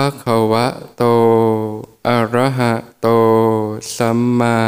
[0.00, 0.66] ภะคะวะ
[0.96, 1.04] โต
[2.08, 3.08] อะระหะโต
[3.96, 4.62] สัมมา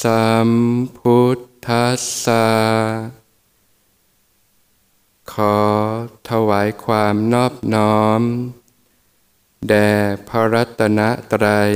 [0.00, 0.50] สัม
[0.98, 2.48] พุทธัสสะ
[5.32, 5.58] ขอ
[6.28, 8.22] ถวายความนอบน้อม
[9.68, 9.90] แด่
[10.28, 11.00] พระรัตน
[11.32, 11.74] ตรัย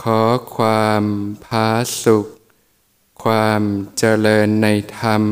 [0.00, 0.22] ขอ
[0.56, 1.04] ความ
[1.44, 1.68] พา
[2.02, 2.26] สุข
[3.22, 3.62] ความ
[3.98, 4.66] เจริญใน
[4.98, 5.22] ธรรม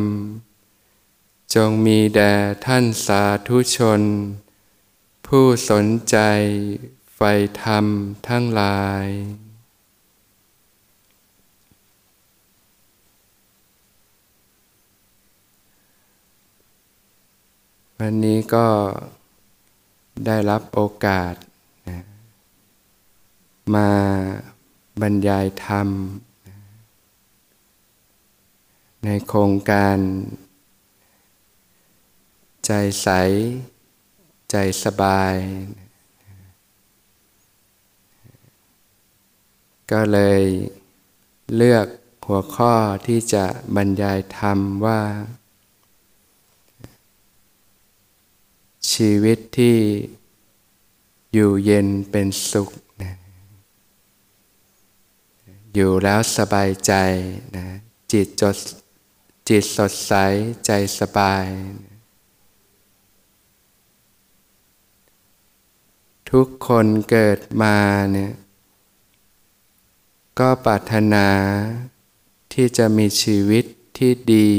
[1.53, 2.35] จงมีแด่
[2.67, 4.03] ท่านสาธุชน
[5.27, 6.17] ผู้สนใจ
[7.15, 7.87] ใฝ่ธรรม
[8.29, 9.07] ทั้งหลาย
[17.99, 18.69] วันนี้ก็
[20.27, 21.35] ได้รับโอกาส
[21.89, 22.01] นะ
[23.75, 23.91] มา
[25.01, 25.89] บรรยายธรรม
[29.05, 29.99] ในโครงการ
[32.67, 33.09] ใจใส
[34.51, 35.35] ใจสบาย
[39.91, 40.43] ก็เลย
[41.57, 41.87] เลือก
[42.27, 42.75] หัวข้อ
[43.07, 43.45] ที่จะ
[43.77, 45.01] บรรยายธรรมว่า
[48.93, 49.79] ชีวิตที่
[51.33, 52.71] อยู่เย็นเป็นสุข
[53.03, 53.13] นะ
[55.75, 56.93] อยู่แล้วสบายใจ
[57.57, 57.67] นะ
[58.13, 58.57] จิตจด
[59.49, 60.13] จิตสดใส
[60.67, 61.47] ใจสบาย
[61.85, 61.94] นะ
[66.31, 67.77] ทุกคนเกิดมา
[68.13, 68.33] เนี่ย
[70.39, 71.29] ก็ปรารถนา
[72.53, 73.65] ที่จะมีชีวิต
[73.99, 74.51] ที่ดี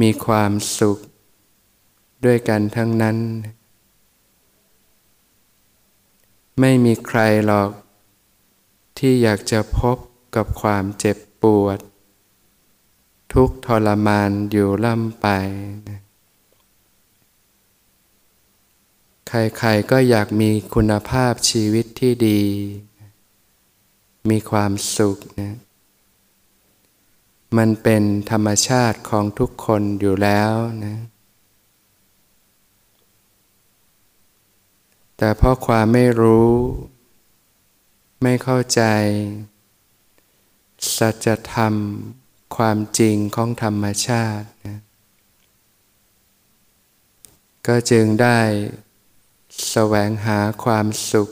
[0.00, 0.98] มีความสุข
[2.24, 3.18] ด้วยกันทั้งนั้น
[6.60, 7.70] ไม่มีใครหรอก
[8.98, 9.96] ที่อยากจะพบ
[10.34, 11.78] กับความเจ็บปวด
[13.32, 15.26] ทุกทรมานอยู่ล่ำไป
[19.34, 22.42] ใครๆก็อยากมีคุณภาพชีวิตที่ดี
[24.30, 25.54] มีความสุขนะ
[27.58, 30.52] มันเป็นธรรมชาติของทุกคนอยู่แล้ว
[30.84, 30.96] นะ
[35.16, 36.52] แต่เพราะความไม่รู้
[38.22, 38.82] ไม่เข้าใจ
[40.96, 41.74] สัจธรรม
[42.56, 44.78] ความจริงของธรรมชาตินะ
[47.66, 48.38] ก็จึงได้
[49.70, 51.28] แสวงหาความสุข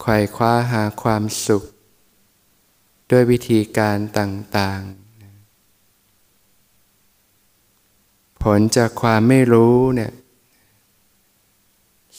[0.00, 1.62] ไขว่คว้าหาความสุข
[3.10, 4.86] ด้วยวิธีการต่างๆ
[8.42, 10.12] ผลจากความไม่รู้เนี่ย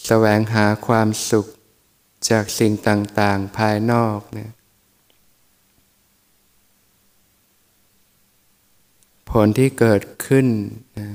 [0.05, 1.45] แสวงหาความสุข
[2.29, 4.51] จากสิ่งต่างๆ ภายนอกเนี่ย
[9.31, 10.47] ผลที่เกิดขึ้น
[10.99, 11.09] นะ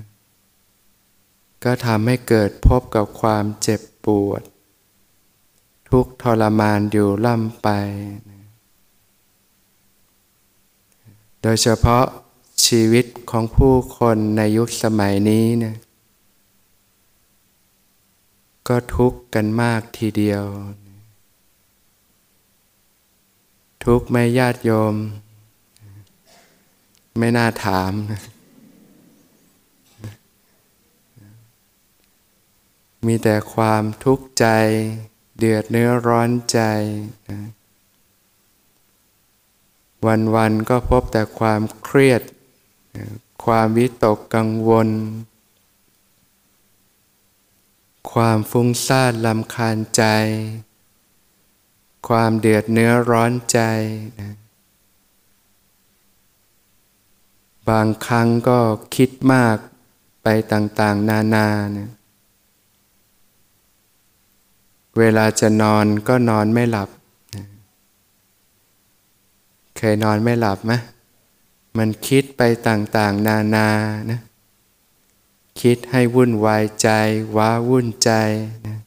[1.65, 4.43] ก็ทำให้เกิดพบกับความเจ็บปวด
[5.91, 7.69] ทุกทรมานอยู่ล่ำไป
[11.43, 12.05] โดยเฉพาะ
[12.67, 15.77] ชีวิตของผู้คนในยุคสมัยนี้นี่ย
[18.69, 20.45] ก็ทุกข์กันมากทีเดียว
[23.85, 24.95] ทุกข์ไม่ญาติโยม
[27.19, 27.93] ไม่น่าถาม
[33.07, 34.47] มีแต่ความทุกข์ใจ
[35.39, 36.61] เดือดเนื้อร้อนใจ
[40.35, 42.23] วันๆก็พบแต่ความเครียด
[43.45, 44.89] ความวิตกกังวล
[48.13, 50.05] ความฟุ้งซ่านลำคาญใจ
[52.09, 53.61] ความเดือดเนื้อร้อนใจ
[54.21, 54.35] นะ
[57.69, 58.59] บางครั้งก็
[58.97, 59.57] คิดมาก
[60.23, 61.91] ไปต่างๆ นานาเนะ
[64.99, 66.89] เวลาจะนอนก็นอนไม่หลับ
[69.77, 70.73] เคยนอนไม่หลับไหม
[71.79, 73.69] มันคิดไปต่างๆ นานา
[74.11, 74.21] นะ
[75.61, 76.89] คิดให้วุ่นวายใจ
[77.37, 78.11] ว้าวุ่นใจ
[78.67, 78.79] นะ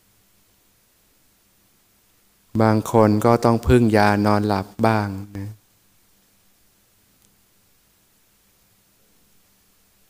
[2.61, 5.07] บางคนก็ต้องพึ่งยานอนหลับบ้าง
[5.37, 5.49] นะ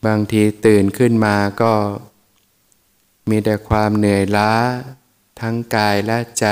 [0.06, 1.74] บางทีตื่นขึ้นมาก็
[3.30, 4.52] มีแต่ความเหนื่อยล้า
[5.40, 6.48] ทั้งกายและใจ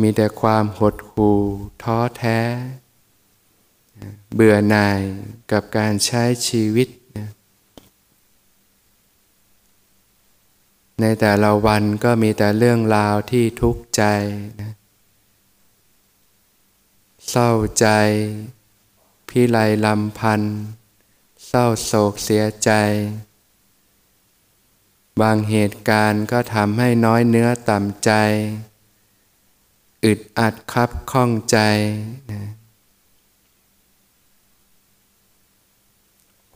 [0.00, 1.38] มีแต่ความหดหู่
[1.82, 2.40] ท้อแท้
[4.34, 5.00] เบื่อหน่าย
[5.50, 6.88] กับการใช้ชีวิต
[11.00, 14.02] ในแต่ละวันก็มีแต่เรื่องราวที่ทุกข์ใจ
[14.60, 14.72] นะ
[17.30, 17.86] เศร้าใจ
[19.28, 20.58] พิไรลำพันธ์
[21.46, 22.70] เศร้าโศกเสียใจ
[25.20, 28.10] บางเหตุการณ์ก็ทำให้น้อยเนื้อต่ำใจ
[30.04, 31.58] อึดอัดคับข้องใจ
[32.32, 32.42] นะ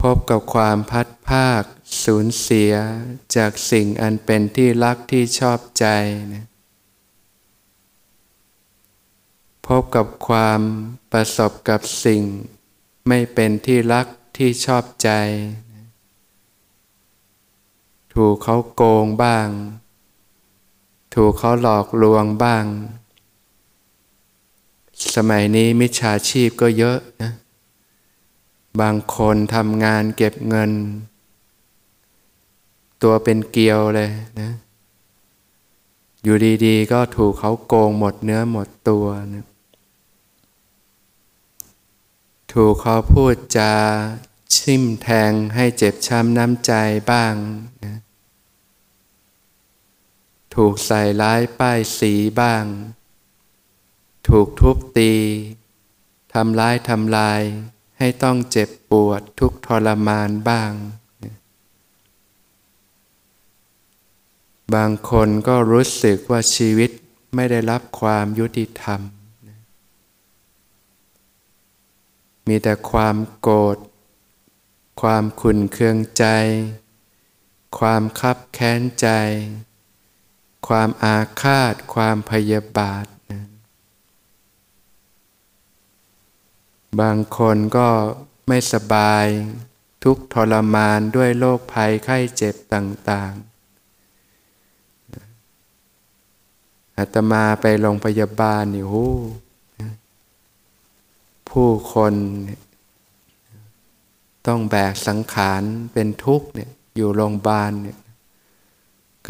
[0.02, 1.62] พบกับความพัดภาค
[2.04, 2.72] สูญเสีย
[3.36, 5.86] จากสิ่งอันเป็นที่รักที่ชอบใจ
[6.32, 6.44] นะ
[9.66, 10.60] พบกับความ
[11.12, 12.22] ประสบกับสิ่ง
[13.08, 14.06] ไม่เป็นที่รัก
[14.36, 15.10] ที่ชอบใจ
[18.22, 19.48] ถูกเขาโกงบ้าง
[21.14, 22.64] ถูกเขาหลอกลวงบ้าง
[25.14, 27.32] สมัยนี้มิจฉาชีพก็เยอะนะ
[28.80, 30.70] บางคนทำงานเก็บเงิน
[33.02, 34.10] ตัวเป็นเกลียวเลย
[34.40, 34.50] นะ
[36.22, 39.46] อยู่ดีๆ ก็ถูกเขาโกงหมดเนื้อหมดตัวนะ
[42.52, 43.72] ถูกเขาพูดจา
[44.54, 46.72] ชิมแทงให้เจ็บช้ำน้ำใจ
[47.10, 47.34] บ้าง
[47.84, 47.96] นะ
[50.62, 52.64] ถูกใส่ร้ายป้ายสีบ้าง
[54.28, 55.14] ถูกทุบตี
[56.34, 57.42] ทำร้ายทำลาย
[57.98, 60.72] ให้ต้องเจ็บปวดทุกทรมานบ้าง
[64.74, 66.90] บางคนก็รู้สึกว่าชีวิต
[67.34, 69.00] ไม่ได้รับความยุติธรรม
[72.48, 73.76] มีแต่ความโกรธ
[75.02, 76.24] ความขุนเคืองใจ
[77.78, 79.08] ความคับแค้นใจ
[80.68, 83.44] ความอาฆาต ความพยาบาทนะ
[87.00, 87.88] บางคนก็
[88.48, 89.24] ไม่สบาย
[90.04, 93.48] ทุกทรมานด้วยโรคภัยไข้เจ็บต่างๆ
[96.98, 99.10] อาตมาไปโรงพยาบาลนี่โอ้
[101.48, 102.14] ผู้คน
[104.46, 105.62] ต้องแบกสังขาร
[105.92, 107.98] เป็นทุกข์เนี่ยอยู่โรงพยาบาลเนี่ย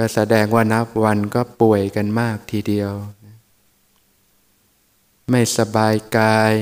[0.01, 2.93] ก็แสดงว่านับวันก็ป่วยกันมากทีเดียว
[5.31, 6.55] ไม่สบายกาย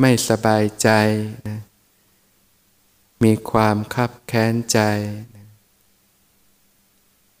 [0.00, 0.88] ไม่สบายใจ
[1.48, 1.60] นะ
[3.24, 4.78] มีความคับแค้นใจ
[5.34, 5.46] นะ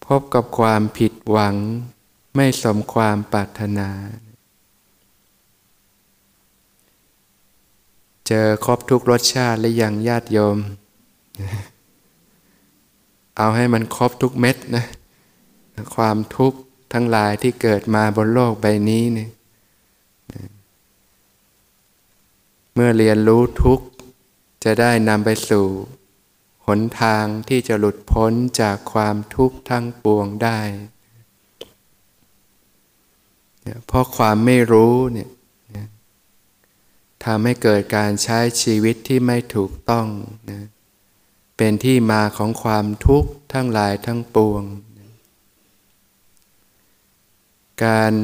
[0.06, 1.54] พบกับความผิดหวัง
[2.36, 3.90] ไม่สมความปรารถนา
[8.26, 10.58] เจอครบทุกรสชาติและยังญาติโยม
[13.38, 14.84] เอาให้มันครบทุกเม็ดนะ
[15.96, 16.58] ความทุกข์
[16.92, 19.30] ทั้งหลายที่เกิดมาบนโลกใบนี้เนี่ย
[22.74, 23.86] เมื่อเรียนรู้ทุกข์
[24.64, 25.66] จะได้นำไปสู่
[26.66, 30.60] หนทางที่จะหลุดพ้นจากความทุกข์ทั้งปวงได้
[33.86, 35.30] เพราะความไม่รู้เนี่ย
[37.24, 40.06] ทำให้เกิดการใช้ชีวิตที่ไม่ถูกต้อง
[40.50, 40.68] นะ
[41.60, 44.62] เป็นที่มาของความทุกข์ทั้งหลายทั้งปวง
[47.84, 48.14] การ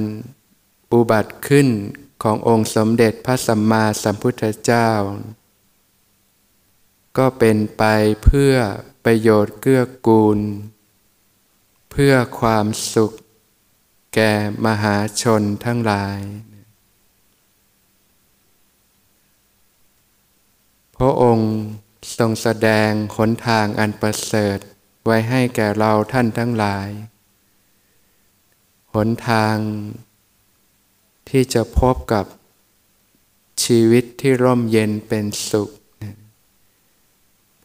[0.92, 1.68] อุบัติขึ้น
[2.22, 4.90] ขององค์สมเด็จพระสัมมาสัมพุทธเจ้า
[7.18, 7.82] ก็เป็นไป
[8.24, 8.54] เพื่อ
[9.04, 10.38] ประโยชน์เกื้อกูล
[11.90, 13.12] เพื่อความสุข
[14.14, 14.32] แก่
[14.66, 16.20] มหาชนทั้งหลาย
[20.96, 21.52] พระองค์
[22.18, 24.58] ทรงแสดงหนทางอันประเสริฐ
[25.04, 26.88] ไว้ให้แก่เราท่านทั้งหลาย
[28.94, 29.56] หนทาง
[31.28, 32.24] ที่จะพบกับ
[33.64, 35.70] ชีวิตที่ร่มเย็นเป็นสุข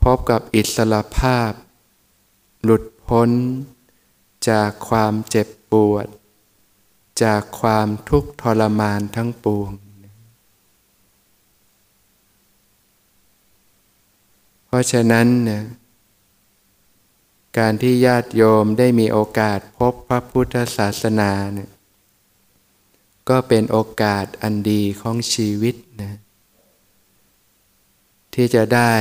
[0.04, 1.52] พบกับอิสระภาพ
[2.64, 3.30] หลุดพ้น
[4.50, 6.08] จากความเจ็บปวด
[7.24, 9.72] จากความทุกข์ทรมานทั้งปวง
[14.72, 15.64] เพราะฉะนั้นนี่ย
[17.58, 21.70] การที่ญาติโยมได้มีโอกาสพบพระพุทธศาสนาเนี่ย
[23.30, 26.14] ก็เป็นโอกาสอันดีของชีวิตนะ
[28.34, 28.94] ที่จะได้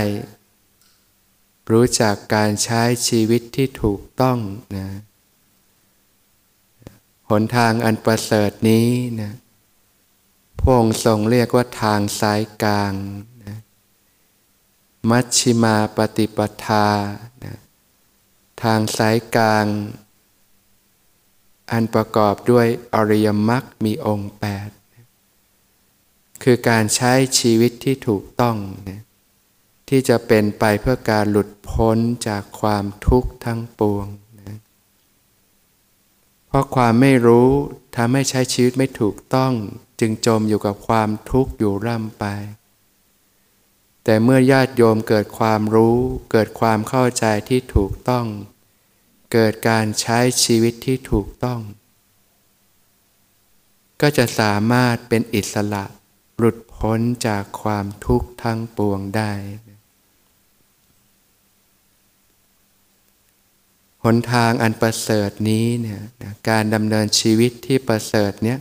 [1.73, 4.39] รู้จักการใช้ชีวิตที่ถูกต้อง
[4.77, 4.89] นะ
[7.29, 8.89] หนทางอันประเสริฐนี้
[9.21, 9.33] นะ
[10.59, 12.93] พระองค์ทรงเรียกว่าทางสายกลาง
[15.11, 16.89] มัชชิมาปฏิปทา
[17.45, 17.59] นะ
[18.63, 19.67] ทางสายกลาง
[21.71, 24.69] อันประกอบด้วยอริยมรรคมีองค์แปด
[26.43, 28.57] คือการใช้ชีวิตที่ถูกต้อง
[28.89, 29.03] นะ
[29.89, 31.99] ที่จะเป็นไปเพื่อการหลุดพ้น
[32.29, 34.07] จากความทุกข์ทั้งปวง
[34.41, 34.59] นะ
[36.47, 37.51] เพราะความไม่รู้
[37.97, 39.53] ทำให้ใช้ชีวิตไม่ถูกต้อง
[40.01, 42.25] จึงจมอยู่กับความทุกข์อยู่ร่ำไป
[44.11, 45.97] แต่เมื่อญาติโยมเกิดความรู้
[46.33, 48.27] เกิดความเข้าใจที่ถูกต้อง
[49.33, 51.61] เกิดการใช้ชีวิตที่ถูกต้อง
[54.01, 55.85] ก็จะสามารถเป็นอิสระ
[56.39, 59.33] หลุดพ้นจากความทุกข์ทั้งปวงได้
[64.05, 66.01] หนทางอันประเสริฐนี้เนี่ย
[66.49, 68.59] การดำเนินชีวิตที่ประเสริฐเนี้ย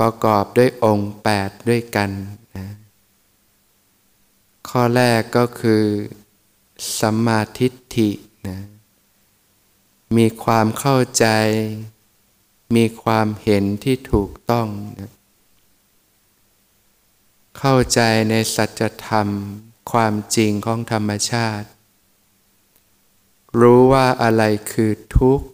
[0.00, 2.12] ประกอบด้วยองค์แปดด้วยกัน
[4.76, 5.84] ข้อแรกก็คือ
[6.98, 8.10] สัมมาทิฏฐิ
[8.48, 8.58] นะ
[10.16, 11.26] มีความเข้าใจ
[12.76, 15.10] มีความเห็นที่ถูกต้องนะ
[17.58, 18.00] เข้าใจ
[18.30, 19.28] ในสัจธรรม
[19.92, 21.68] ความจริงของธรรมชาติ
[23.60, 25.46] รู้ว่าอะไรคือทุกข์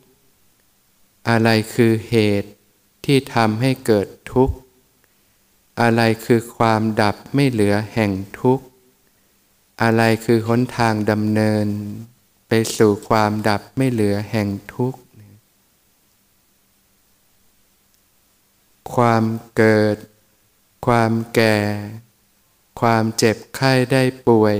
[1.28, 2.50] อะไรคือเหตุ
[3.04, 4.56] ที่ทำให้เกิดทุกข์
[5.80, 8.64] อะไรคือความดับไม่เหลือแห่งทุกข์
[9.82, 11.66] อะไรคือหนทางดำเนิน
[12.48, 15.00] ไปสู่ความดับไม่เหลือแห่งทุกข์
[18.94, 19.24] ความ
[19.56, 19.96] เกิด
[20.86, 21.58] ความแก่
[22.80, 24.56] ความเจ็บไข้ได้ป่วย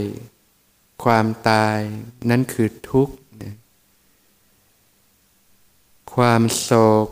[1.05, 1.79] ความตาย
[2.31, 3.15] นั่นคือทุกข์
[6.15, 6.71] ความโศ
[7.05, 7.07] ก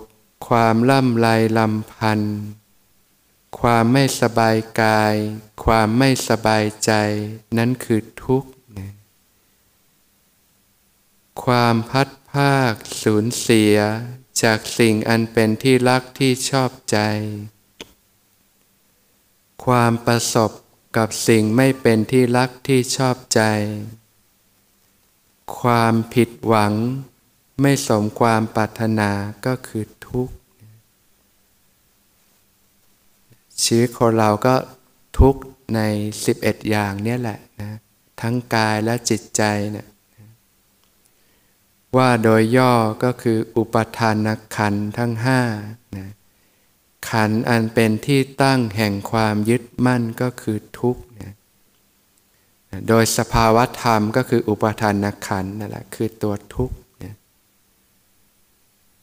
[0.49, 2.37] ความล่ำไรลำพันธ์
[3.59, 5.14] ความไม่สบายกาย
[5.64, 6.93] ความไม่สบายใจ
[7.57, 8.50] นั่นคือทุกข์
[11.45, 13.76] ความพัดภาคสูญเสีย
[14.43, 16.99] จากสิ่งอันเป็นที่รักที่ชอบใจ
[19.64, 20.50] ความประสบ
[20.97, 23.43] กับสิ่งไม่เป็นที่รักที่ชอบใจ
[25.61, 26.73] ความผิดหวัง
[27.61, 29.11] ไม่สมความปรารถนา
[29.47, 30.35] ก็คือทุกข์
[33.65, 34.55] ชีวิตของเราก็
[35.19, 35.35] ทุก
[35.75, 35.81] ใน
[36.27, 37.71] 11 อย่างเนี่ยแหละนะ
[38.21, 39.88] ทั้งกายและจิตใจเนะี่ย
[41.97, 42.73] ว่าโดยย่อ
[43.05, 45.41] ก็คืออุปทานขันทั้งห้า
[45.97, 46.09] นะ
[47.11, 51.33] ขันอันเป็นที่ตั้งแห่งความยึดมั่นก็คือทุกข์นะ
[52.88, 57.15] โดยสภาวะธรรมก็คืออุปทานขันนั่นแหละคือตัวทุกข์นะ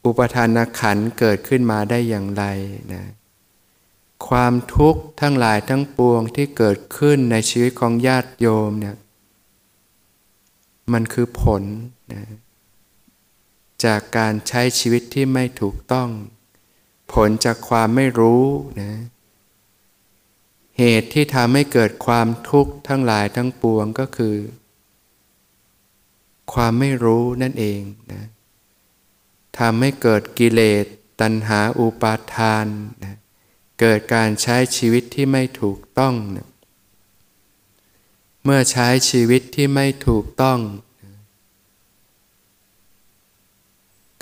[0.05, 2.45] อุปทานขันเกิดขึ้นมาได้อย่างไร
[2.93, 3.03] นะ
[4.27, 8.97] ความทุกข์ทั้งหลายทั้งปวงที่เกิดขึ้นในชีวิตของญาติโยมเนี่ย
[10.93, 11.63] มันคือผล
[12.13, 12.23] นะ
[13.85, 16.09] จากการใช้ชีวิตที่ไม่ถูกต้อง
[17.13, 18.43] ผลจากความไม่รู้
[18.81, 18.91] นะ
[20.77, 24.35] เหตุที่ทำให้เกิดความทุกข์ทั้งหลายทั้งปวงก็คือ
[26.53, 28.23] ความไม่รู้นั่นเองนะ
[29.59, 30.85] ทำให้เกิดกิเลส
[31.21, 32.65] ตัณหาอุปาทาน
[33.03, 33.15] นะ
[33.79, 36.15] เกิดการใช้ชีวิตที่ไม่ถูกต้อง
[38.43, 40.59] เมื่อใช้ชีวิตที่ไม่ถูกต้อง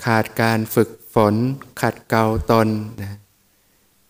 [0.04, 1.34] ขาดการฝึกฝน
[1.80, 2.68] ขัดเกลาตน
[3.02, 3.18] นะ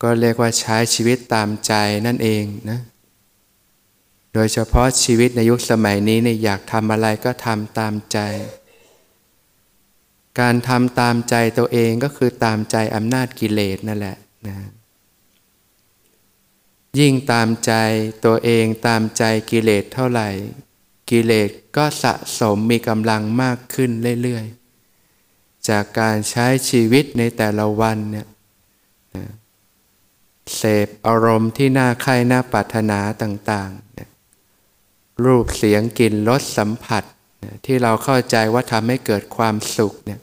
[0.03, 1.73] ก็เรียกว่าใช้ชีวิตตามใจ
[2.07, 2.81] นั่นเองนะ
[4.35, 8.19] โดยเฉพาะชีวิตในยุคสมัยนี้เนี่ยอยากทำอะไรก็ทำตามใจ
[10.41, 14.57] การทำตามใจตัวเองก็คือตามใจอำนาจกิเลสนั่นแหละนะ
[16.99, 17.73] ยิ่งตามใจ
[18.25, 20.29] ตัวเองตามใจกิเลสเท่าไหร่
[21.11, 23.91] กิเลสก็สะสมมีกำลังมากขึ้น
[24.23, 28.27] เรื่อยๆ จากการใช้ชีวิตในแต่ละวันเนี่ย
[30.57, 37.05] เสพอารมณ์ที่น่าใคร่น่าปรารถนาต่างๆ รูปเสียงกลิ่นรสสัมผัส
[37.67, 40.21] ที่เราเข้าใจว่าทำให้เกิดความสุขเนี่ย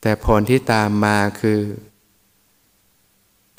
[0.00, 1.60] แต่ผลที่ตามมาคือ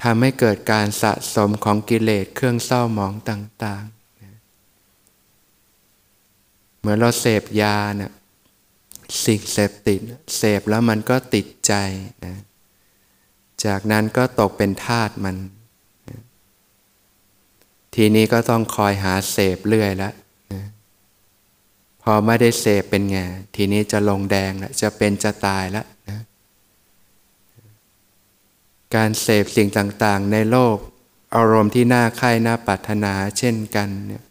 [0.04, 3.96] ทำให้เกิดการสะสมของกิเลสเครื่องเศร้าหมองต่างๆ
[6.80, 8.12] เหมือนเราเสพยาเนี่ย
[9.26, 10.02] สิ่งเสพติด
[10.38, 11.74] เสพแล้วมันก็ติดใจ
[12.26, 12.36] นะ
[13.66, 15.36] จากนั้นก็ตกเป็นทาตมัน
[16.10, 16.22] นะ
[17.96, 20.14] ทีนี้ก็ต้องคอยหาเสพเรื่อยแล้ว
[20.54, 20.64] นะ
[22.04, 23.20] พอไม่ได้เสพเป็นไง
[23.56, 26.20] ทีนี้จะลงแดงแล้วจะเป็นจะตายล้วนะ
[28.96, 30.78] การเสพสิ่งต่างๆ ในโลก
[31.36, 34.24] อารมณ์ที่น่าใคร่น่าปรารถนาเช่นกันเนี่ย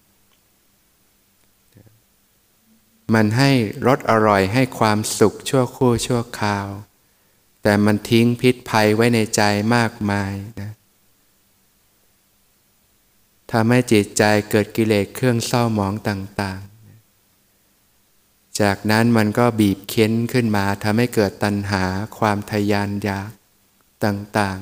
[3.14, 3.50] มันให้
[3.86, 6.68] รสอร่อยให้ความสุขชั่วคู่ชั่วคราว
[7.62, 9.42] แต่มันทิ้งพิษภัยไว้ในใจ
[9.74, 10.70] มากมายนะ
[13.52, 21.84] ทำให้จิตใจเกิดกิเลสเครื่องเศร้าหมองต่างๆ จากนั้นมันก็บีบเค้นขึ้นมาทำให้เกิดตัณหา
[22.18, 23.30] ความทยานอยาก
[24.06, 24.58] ต่าง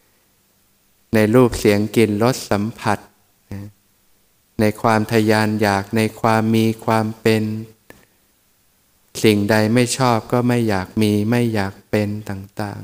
[0.00, 2.98] ๆ ในรูปเสียงกลิ่นรสสัมผัส
[4.60, 7.42] ในความทยานอยากในความมีความเป็น
[9.22, 12.80] สิ่งใดไม่ชอบก็ไม่อยากมีไม่อยากเป็นต่าง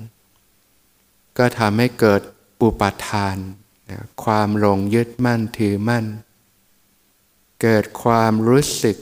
[0.67, 2.23] ๆ ก็ทำให้เกิด
[2.63, 3.37] อุปทาน
[4.25, 6.07] ความหลงยึดมั่นถือมั่น
[7.63, 8.97] เกิดความรู้สึก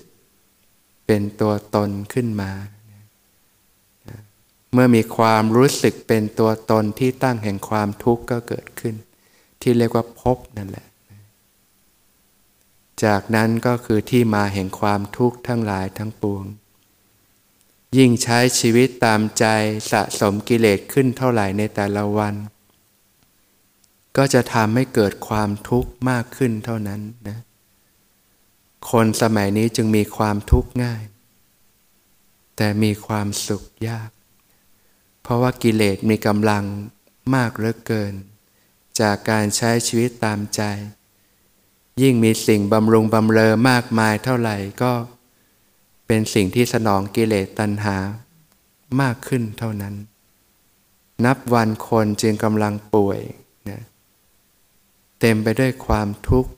[1.07, 2.53] เป็นตัวตนขึ้นมา
[4.73, 8.95] เมื่อมีความรู้สึกเป็นตัวตนที่ตั้งแห่งความทุกข์ก็เกิดขึ้น
[9.61, 10.87] ที่เรียกว่าภพนั่นแหละ
[13.05, 16.45] จากนั้นก็คือที่มาแห่งความทุกข์ทั้งหลายทั้งปวง
[17.97, 19.45] ยิ่งใช้ชีวิตตามใจ
[19.93, 22.35] สะสมกิเลสขึ้นเท่าไหร่ในแต่ละวัน
[24.17, 27.39] ก็จะทำให้เกิดความทุกข์มากขึ้นเท่านั้นนะ
[28.91, 31.03] คนสมัยนี้จึงมีความทุกข์ง่าย
[32.57, 34.11] แต่มีความสุขยาก
[35.29, 36.65] เพราะว่ากิเลสมีกำลัง
[37.35, 38.15] มากเหลือเกิน
[39.01, 40.63] จากการใช้ชีวิตตามใจ
[42.03, 44.93] ยิ่งมีสิ่งบำรุงบำเรอมากมายเท่าไหร่ก็
[46.07, 47.97] เป็นสิ่งที่สนองกิเลสตัณหา
[49.01, 49.95] มากขึ้นเท่านั้น
[51.25, 53.21] นับวันคนจึงกำลังป่วย
[53.69, 53.83] นะ
[55.21, 56.51] เต็มไปด้วยความทุกข์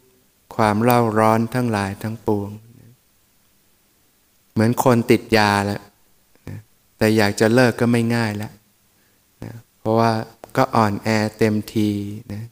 [0.56, 2.50] ความเล่าร้อนทั้งหลายทั้งปวง
[4.52, 5.80] เหมือนคนติดยาแล้ว
[6.96, 8.52] แต่อยากจะเลิกก็ไม่ง่ายแล้ว
[9.80, 10.12] เพราะว่า
[10.56, 11.08] ก็อ่อนแอ
[11.38, 11.90] เต็มที
[12.32, 12.44] นะ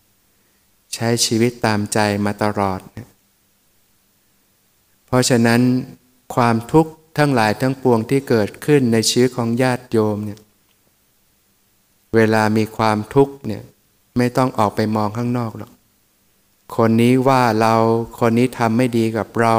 [0.94, 3.08] ใช้ชีวิตตามใจมาตลอดนะ
[5.06, 5.60] เพราะฉะนั้น
[6.34, 10.40] ความทุกข์ทั้งหลายทั้งปวงที่เกิดขึ้นในชีวิตของญาติโยมเนี่ย
[12.14, 13.62] เวลามีความทุกข์เนี่ย
[14.16, 15.72] ไม่ต้องออกไปมองข้างนอกหรอก
[16.76, 17.74] คนนี้ว่าเรา
[18.20, 19.54] คนนี้ทำไม่ดีกับเรา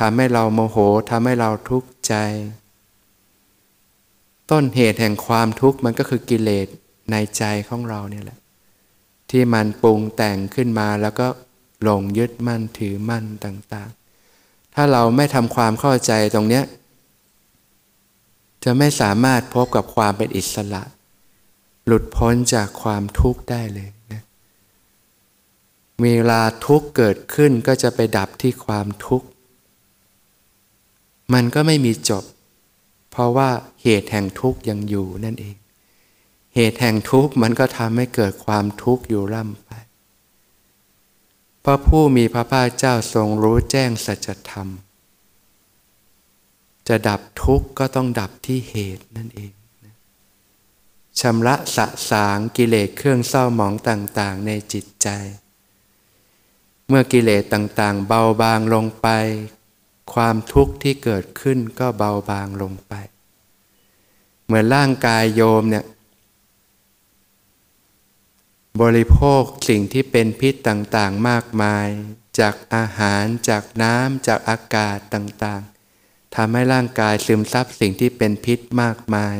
[0.00, 0.76] ทำให้เราโมโห
[1.10, 2.14] ทำให้เราทุกข์ใจ
[4.50, 6.68] ต้นเหตุแห่งความทุกข์มันก็คือกิเลส
[7.10, 8.38] ในใจของเราเนี่ยแหละ
[9.30, 11.26] ที่มันปรุงแต่งขึ้นมาแล้วก็
[11.82, 13.90] หลงยึดมั่นถือมั่นต่าง
[14.32, 16.64] ๆ ถ้าเราไม่ทำความเข้าใจตรงเนี้ย
[18.64, 20.82] จะไม่สามารถพบกับความเป็นอิสระ
[21.86, 23.90] หลุดพ้นจากความทุกข์ได้เลย
[26.02, 29.26] เวลาทุกข์เกิดขึ้นก็จะไปดับที่ความทุกข์
[31.34, 32.24] มันก็ไม่มีจบ
[33.10, 33.50] เพราะว่า
[33.82, 35.56] เหตุแห่งทุกข์ยังอยู่นั่นเอง
[36.56, 39.70] เหตุแห่งทุกข์มันก็ทำให้เกิดความทุกข์อยู่ร่ำไป
[41.64, 44.68] พระผู้มีพระภาคเจ้าทรงรู้แจ้งสัจธรรม
[46.88, 49.52] จะดับทุกข์ก็ต้องดับที่เหตุนั่นเอง
[51.20, 55.08] ชำระสะสางกิเลสเครื่องเศร้าหมองต่างๆในจิตใจ
[56.88, 59.08] เมื่อกิเลสต่างๆ เบาบางลงไป
[60.12, 62.94] ความทุกข์ที่เกิดขึ้นก็เบาบางลงไป
[64.44, 65.84] เหมือนร่างกายโยมเนี่ย
[68.82, 71.88] บริโภคสิ่งที่เป็นพิษต่างๆมากมาย
[72.40, 79.36] จากอาหารจากน้ำจากอากาศต่างๆทำให้ร่างกายซึมซับสิ่งที่เป็นพิษมากมาย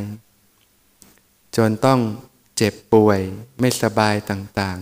[1.55, 1.99] จนต้อง
[2.57, 3.19] เจ็บป่วย
[3.59, 4.79] ไม่สบายต่าง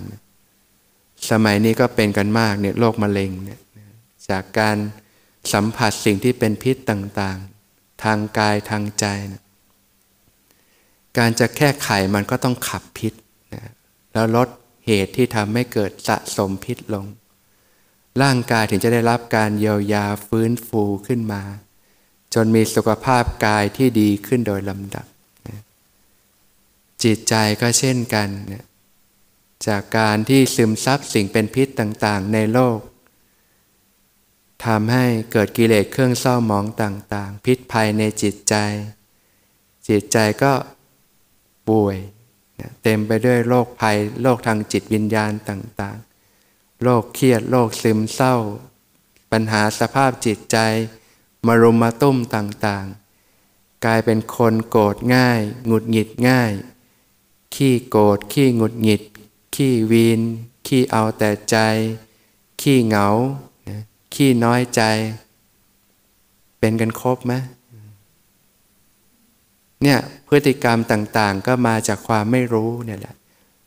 [0.63, 3.59] ๆ สมัยนี้ก็เป็นกันมากเนี่ยโรคมะเร็งเนี่ย
[4.29, 4.77] จากการ
[5.53, 9.43] สัมผัสสิ่งที่เป็นพิษต่างๆ ทางกายทางใจนะ
[11.17, 13.13] การจะแค่ไขมันก็ต้องขับพิษ
[14.15, 14.49] แล้วลด
[14.85, 17.05] เหตุที่ทำให้เกิดสะสมพิษลง
[18.21, 21.43] ร่างกายถึงจะได้รับการเยียวยาฟื้นฟูขึ้นมา
[22.33, 25.05] จนมีสุขภาพกายที่ดีขึ้นโดยลำดับ
[27.03, 28.27] จิตใจก็เช่นกัน
[29.67, 32.79] จากการที่ซึมซับสิ่งเป็นพิษต่างๆ ในโลก
[34.65, 38.55] ทำให้เกิดกิเลสเครื่องเศร้าหมองต่าง ๆ พิษภัยในจิตใจ
[39.89, 40.53] จิตใจก็
[41.69, 41.97] ป่วย
[42.83, 48.35] เต็มไปด้วยโรคภัยโรคทางจิตวิญญาณต่างๆ โรคเครียดโรคซึมเศร้า
[49.31, 50.57] ปัญหาสภาพจิตใจ
[51.47, 56.51] มารุมมาตุ้มต่างๆ กลายเป็นคนโกรธง่าย หงุดหงิดง่าย
[57.55, 59.01] ขี้โกรธขี้หงุดหงิด
[59.55, 60.21] ขี้วีน
[60.67, 61.57] ขี้เอาแต่ใจ
[62.61, 63.07] ขี้เหงา
[64.13, 64.81] ขี้น้อยใจ
[66.59, 67.33] เป็นกันครบไหม
[69.83, 73.15] เนี่ยพฤติกรรมต่างๆ ก็มาจากความไม่รู้เนี่ยแหละ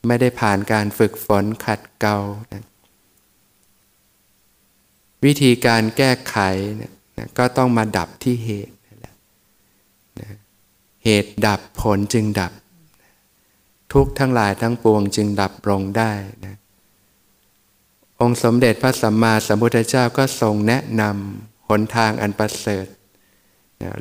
[0.06, 2.18] ไม่ได้ผ่านการฝึกฝนขัดเกลา
[5.24, 6.36] วิธีการแก้ไข
[6.80, 6.92] นะ
[7.38, 9.14] ก็ต้องมาดับที่เหตุนะ
[11.04, 12.52] เหตุดับผลจึงดับ
[13.92, 16.12] ทุกทั้งหลายทั้งปวงจึงดับลงได้
[16.44, 16.56] นะ
[18.20, 22.86] องค์สมเด็จพระสัมมาสัมพุทธเจ้าก็ทรงแนะนำหนทางอันประเสริฐ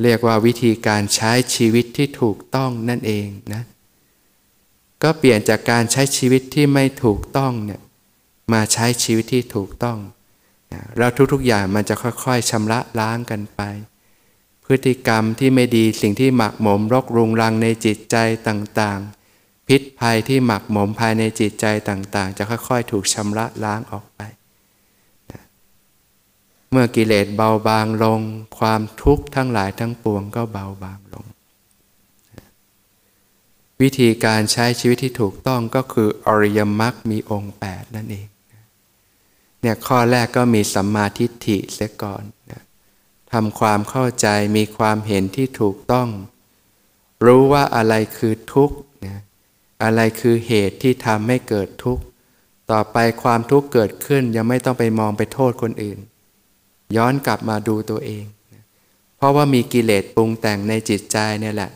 [0.04, 3.64] เรียกว่าวิธีการใช้ชีวิตที่ถูกต้องนั่นเองนะ
[5.04, 7.82] ก็เปลี่ยนจากการใช้ชีวิตที่ไม่ถูกต้องเนี่ย
[8.54, 9.98] มาใช้ชีวิตที่ถูกต้อง
[10.74, 13.62] นะแล้วทุกๆอย่างมันจะค่อยๆชำระล้างกันไป
[14.66, 18.16] พฤติกรรมที่ไม่ดีสิ่งที่หมักหมมรกรุงรังในจิตใจ
[18.48, 24.22] ต่างๆ พิษภัยที่หมักหมมภายในจิตใจต่างๆ จะค่อยๆ ถูกชำระล้างออกไป
[26.72, 28.22] เมื่อกิเลสเบาบางลง
[28.58, 31.26] ความทุกข์ทั้งหลายทั้งปวงก็เบาบางลง
[33.82, 38.28] วิธีการใช้ชีวิตที่ถูกต้องก็คืออริยมรรคมีองค์ 8 นั่นเอง
[39.62, 42.64] เนี่ยข้อแรกก็มีสัมมาทิฏฐิเสียก่อนนะ
[43.32, 44.28] ทำความเข้าใจ
[44.58, 46.10] มีความเห็นที่ถูกต้อง
[47.26, 48.76] รู้ว่าอะไรคือทุกข์
[49.06, 49.22] นะ
[49.84, 52.04] อะไรคือเหตุที่ทำให้เกิดทุกข์
[52.72, 56.00] ต่อไปความทุกข์เกิดขึ้นยังไม่ต้องไปมองไปโทษคนอื่น
[56.96, 58.26] ย้อนกลับมาดูตัวเอง
[59.18, 61.72] เพราะว่ามีกิเลสปรุงแต่งในจิตใจเนี่ยแหละ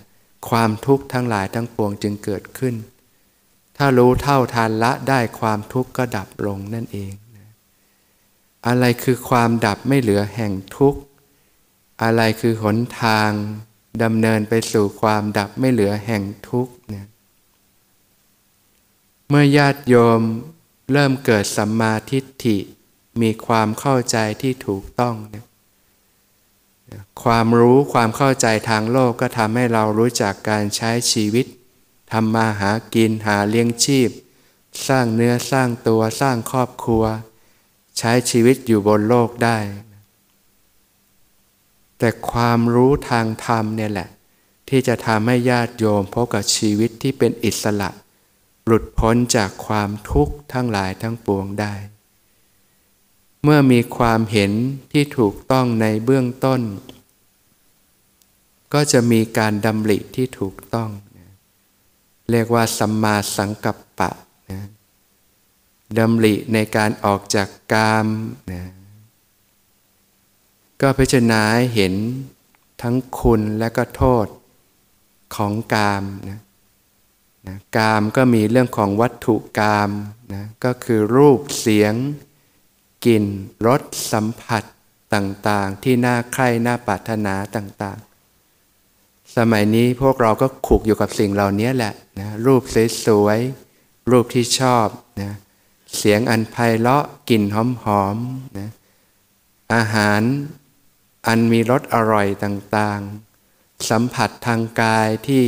[0.49, 2.75] ความทุกข์ทั้งหลายทั้งปวงจึงเกิดขึ้น
[3.77, 7.13] ถ้ารู้เท่าทานละได้ความทุกข์ก็ดับลงนั่นเอง
[8.67, 10.99] อะไรคือความดับไม่เหลือแห่งทุกข์
[12.03, 13.29] อะไรคือหนทาง
[14.03, 17.07] ดำเนินไปสู่ความดับไม่เหลือแห่งทุกข์เนี่ย
[19.29, 20.21] เมื่อญาติโยม
[20.91, 22.57] เริ่มเกิดสัมมาทิฏฐิ
[23.21, 25.45] มีความเข้าใจที่ถูกต้องเนี่ย
[27.23, 31.45] ความรู้ความเข้าใจทางโลกก็ทำให้เรารู้จักการใช้ชีวิต
[32.11, 34.09] ทำมาหากินหาเลี้ยงชีพ
[34.87, 37.03] สร้างเนื้อสร้างตัวสร้างครอบครัว
[37.97, 39.57] ใช้ชีวิตอยู่บนโลกได้
[41.97, 44.09] แต่ความรู้ทางธรรมเนี่ยแหละ
[44.69, 47.89] ที่จะทำให้ญาติโยมพบกับชีวิตที่เป็นอิสระ
[48.65, 51.73] หลุดพ้นจากความทุกข์ทั้งหลายทั้งปวงได้
[53.43, 54.51] เมื่อมีความเห็น
[54.91, 56.61] ที่ถูกต้องในเบื้องต้น
[58.73, 61.29] ก็จะมีการดำริที่ถูกต้องนะ
[62.31, 64.11] เรียกว่าสัมมาสังกัปปะ
[64.51, 64.61] นะ
[65.99, 68.07] ดำริในการออกจากกาม
[68.51, 68.63] นะ
[70.81, 71.41] ก็พิจารณา
[71.75, 71.93] เห็น
[72.81, 74.27] ทั้งคุณและก็โทษ
[75.35, 76.39] ของกามนะ
[77.47, 79.89] นะกามก็มีเรื่องของวัตถุกาม
[80.33, 81.93] นะก็คือรูปเสียง
[83.05, 83.25] กลิ่น
[83.67, 84.63] รสสัมผัส
[85.13, 92.63] ต่างๆ ที่น่าใคร่น่าปรารถนาต่างๆ สมัยนี้พวกเราก็ขุกอยู่กับสิ่งเหล่านี้แหละนะรูป
[93.05, 94.87] สวยๆรูปที่ชอบ
[95.21, 95.31] นะ
[95.97, 97.43] เสียงอันไพเราะกลิ่น
[97.83, 98.69] หอมๆนะ
[99.73, 100.21] อาหาร
[101.27, 105.45] อันมีรสอร่อยต่างๆ สัมผัสทางกายที่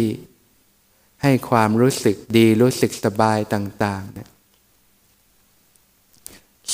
[1.24, 4.30] ให้ความรู้สึกดีรู้สึกสบายต่างๆนะ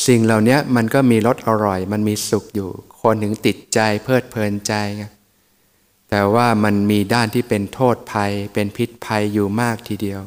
[0.07, 2.69] สิ่งเหล่านี้มันก็มีรสอร่อย มันมีสุขอยู่
[3.01, 5.05] คนถึงติดใจเพลิดเพลินใจไง
[6.09, 10.21] แต่ว่ามันมีด้านที่เป็นโทษภัย เป็นพิษภัยอยู่มากทีเดียว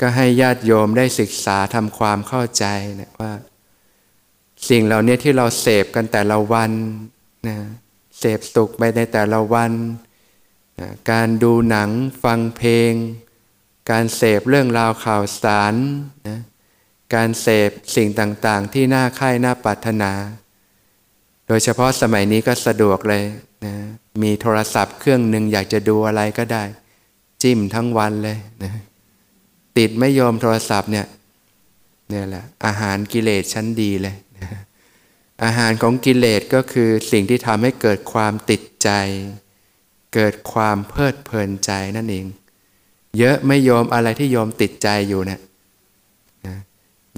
[0.00, 2.64] ก็ให้ญาติโยมได้ศึกษาทำความเข้าใจ
[3.00, 3.32] นะว่า
[4.68, 6.70] สิ่งเหล่านี้ที่เราเสพกันแต่ละวัน
[7.48, 7.56] นะ
[8.18, 9.72] เสพสุขไปในแต่ละวัน
[10.80, 11.90] นะการดูหนัง
[12.22, 12.92] ฟังเพลง
[13.90, 15.74] การเสพเรื่องราวข่าวสาร
[16.28, 16.38] นะ
[17.14, 20.12] การเสพสิ่งต่างๆ ที่น่าใคร่น่าปรารถนา
[21.48, 23.22] โดยเฉพาะสมัยนี้ก็สะดวกเลย
[23.64, 23.74] นะ
[24.22, 26.64] มีโทรศัพท์เครื่องหนึ่งอยากจะดูอะไรก็ได้
[27.42, 28.72] จิ้มทั้งวันเลยนะ
[29.78, 31.06] ติดไม่ยอมโทรศัพท์เนี่ย
[32.10, 34.60] เนี่ยแหละอาหารกิเลสชั้นดีเลยนะ
[35.44, 38.90] อาหารของกิเลสก็คือสิ่งที่ทำให้เกิดความติดใจ
[40.14, 42.26] เกิดความเพลิดเพลินใจนั่นเอง
[43.18, 45.40] เยอะไม่ยอมอะไรที่ยอมติดใจอยู่เนะี่ย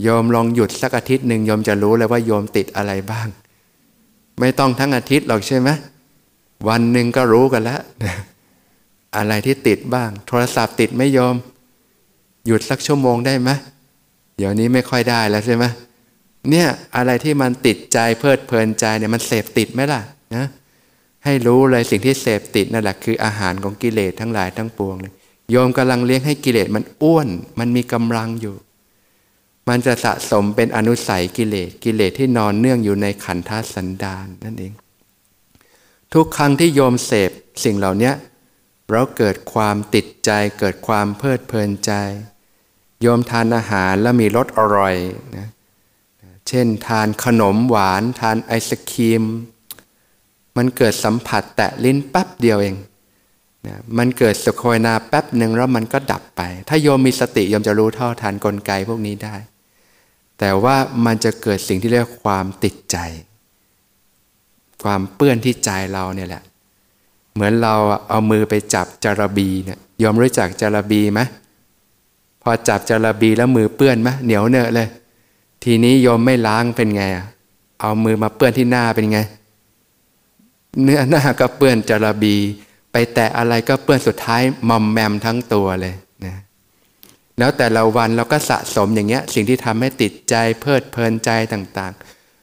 [0.02, 3.28] โยมลองหยุดสักอาทิตย์หนึ่งโยมจะรู้เลยว่าโยมติดอะไรบ้าง
[4.40, 5.68] ไม่ต้องทั้งอาทิตย์หรอกใช่ไหม
[6.68, 7.80] วันหนึ่งก็รู้กันแล้ว
[9.16, 11.35] อะไรที่ติดบ้าง โทรศัพท์ติดไม่โยม
[12.46, 13.50] หยุดสักชั่วโมงได้ไหม
[14.37, 15.64] เดี๋ยวนี้ไม่ค่อยได้แล้วใช่ไหม
[16.50, 20.00] เนี่ยอะไรที่มันติดใจเพลิดเพลินใจเนี่ยมันเสพติดไหมล่ะ
[20.37, 20.46] นะ
[21.24, 25.12] ให้รู้เลยสิ่งที่เสพติดนั่นแหละคืออาหารของกิเลสทั้งหลายทั้งปวงเลย
[25.50, 27.28] โยมกำลังเลี้ยงให้กิเลสมันอ้วน
[27.59, 28.54] มันมีกำลังอยู่
[29.68, 34.72] มันจะสะสมเป็นอนุสัยกิเลสกิเลสที่นอนเนื่องอยู่ในขันธสันดานนั่นเอง
[36.14, 37.31] ทุกครั้งที่โยมเสพ
[37.64, 38.12] สิ่งเหล่านี้
[38.90, 41.92] เราเกิดความติดใจเกิดความเพลิดเพลินใจ
[43.00, 44.96] โยมทานอาหารแล้วมีรสอร่อย
[45.37, 45.48] นะ
[46.48, 49.22] เช่นทานขนมหวานทานไอศครีม
[50.57, 52.77] มันเกิดสัมผัสแตะลิ้นแป๊บเดียวเอง
[53.66, 59.37] นะมันเกิดสุขเวนาแป๊บหนึ่งแล้วมันก็ดับไป ถ้าโยมมีสติโยมจะรู้เท่าทันกลไกพวกนี้ได้
[60.46, 60.76] แต่ว่า
[61.07, 62.96] มันจะเกิดสิ่งที่เรียกความติดใจ
[64.85, 66.42] ความเปื้อนที่ใจเราเนี่ยแหละ
[67.35, 67.74] เหมือนเรา
[68.09, 71.20] เอามือไปจับจระบีเนี่ยยอมรู้จักจระบีไหม
[72.42, 74.88] พอจับจระบีแล้วมือเปื้อนไหมเหนียวเนอะเลย
[75.64, 77.02] ทีนี้โยมไม่ล้างเป็นไง
[77.80, 79.18] เอามือมาเปื้อนที่หน้าเป็นไง
[80.83, 82.35] เนื้อหน้าก็เปื้อนจระบี
[82.92, 85.94] ไปแตะอะไรก็เปื้อนสุดท้ายมอมแมมทั้งตัวเลย
[87.38, 91.92] แล้วแต่ละวันเราก็สะสมอย่างเงี้ยสิ่งที่ทำให้ติดใจเพลิดเพลินใจต่าง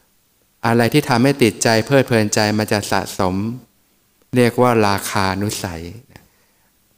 [0.07, 3.35] ๆ อะไรที่ทำให้ติดใจเพลิดเพลินใจมันจะสะสม
[4.35, 5.83] เรียกว่าราคานุสัย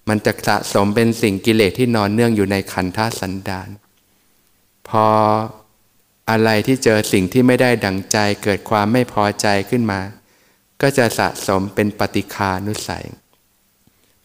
[0.09, 3.69] มันจะสะสมเป็นสิ่งกิเลสที่นอนเนื่องอยู่ในขันธสันดาน
[4.89, 5.05] พอ
[6.29, 10.01] อะไรที่เจอสิ่งที่ไม่ได้ดังใจเกิดความไม่พอใจขึ้นมา
[10.81, 13.05] ก็จะสะสมเป็นปฏิคานุสัย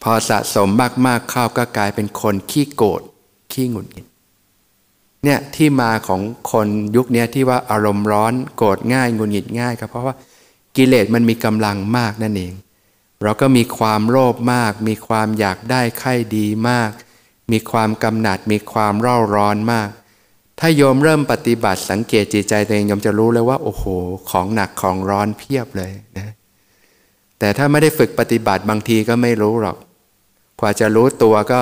[0.03, 0.69] พอสะสม
[1.05, 3.01] มากๆเข้าก็กลายเป็นคนขี้โกรธ
[3.51, 4.05] ขี้หงุดหงิด
[5.23, 10.15] เนี่ยที่มาของคนยุคนี้ที่ว่าอารมณ์ร้อนโกรธง่ายหงุดหงิดง่ายก็เพราะว่า
[10.75, 12.53] กิเลสมันมีกำลังมากนั่นเอง
[13.23, 16.91] เราก็มีความโลภมาก มีความอยากได้ไข่ดีมาก
[17.51, 19.89] มีความกำหนัดมีความเร่าร้อนมาก
[20.59, 23.83] ถ้าโยมเริ่มปฏิบัติสังเกตจิตใจตัวเองโยมจะรู้เลยว่า โอ้โห
[24.29, 26.33] ของหนักของร้อนเพียบเลยนะ
[27.39, 29.77] แต่ถ้าไม่ได้ฝึกปฏิบัติบางทีก็ไม่รู้หรอก
[30.59, 31.59] กว่าจะรู้ตัวก็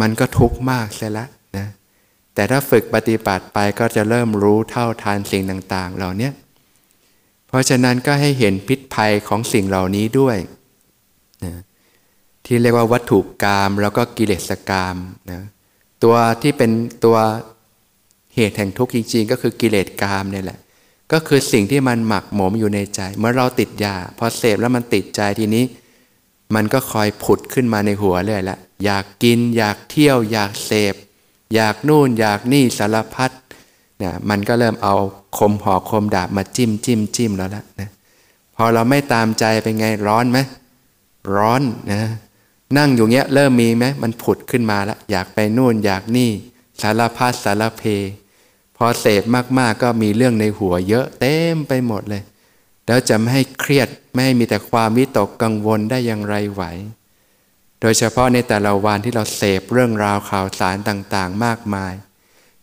[0.00, 1.26] มันก็ทุกข์มากเสียละ
[1.56, 1.66] นะ
[2.34, 6.30] แต่ถ้าฝึกปฏิบัติไปก็จะเริ่มรู้เท่าทานสิ่งต่างๆ เหล่านี้
[7.48, 10.36] เพราะฉะนั้นก็ให้เห็นพิษภัยของสิ่งเหล่านี้ด้วย
[11.44, 11.54] นะ
[12.46, 14.96] ที่เรียกว่าวัตถุกรรมแล้วก็กิเลสกรรม
[15.32, 15.42] นะ
[16.02, 16.70] ตัวที่เป็น
[17.04, 17.16] ตัว
[18.34, 20.58] เหตุแห่งทุกข์จริงๆ ก็คือกิเลสกรรมนี่แหละ
[21.12, 25.64] ก็คือสิ่งที่มันหมักหมมอยู่ในใจ เมื่อเราติดยาพอเสพแล้วมันติดใจทีนี้
[26.54, 30.94] มันก็คอยผุดขึ้นมาในหัวเลยละ อยากกิน อยากเที่ยว อยากเสพ
[31.54, 33.30] อยากนู่น อยากนี่สารพัด
[33.98, 34.94] เนี่ยมันก็เริ่มเอา
[35.38, 37.90] คมหอกคมดาบมาจิ้มจิ้มจิ้มแล้วละนะ
[38.56, 40.38] พอเราไม่ตามใจเป็นไงร้อนไหม
[41.34, 41.62] ร้อน
[41.92, 42.02] นะ
[42.76, 46.30] นั่งอยู่เงี้ยเริ่มมีไหมมันผุดขึ้นมาล้วอยากไปนู่นอยากนี่
[46.82, 47.82] สารพัดสารเพ
[48.76, 49.22] พอเสพ
[49.58, 52.22] มากๆก็มีเรื่องในหัวเยอะเต็มไปหมดเลย
[52.86, 56.62] แล้วจะไม่ให้เครียดไม่ให้มีแต่ความวิตกกังวลได้อย่างไรไหว
[57.80, 61.92] โดยเฉพาะในแต่ละวันที่เราเสพเรื่องราวข่าวสารต่างๆ มากมาย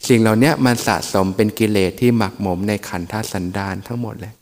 [0.08, 4.34] สิ่งเหล่านี้มันสะสมเป็นกิเลสที่หมักหมมในขันธสันดานทั้งหมดเลย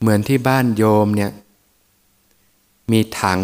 [0.00, 1.30] เหมือนที่บ้านโยมเนี่ย
[2.92, 3.40] มีถัง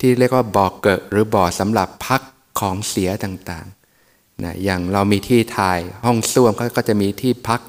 [0.00, 2.22] ที่เรียกว่าบ่อเกิดหรือบ่อสำหรับพัก
[2.60, 7.60] ของเสียต่างๆนะอย่างเรามีที่ถ่ายห้องส้วมก็จะมีที่พัก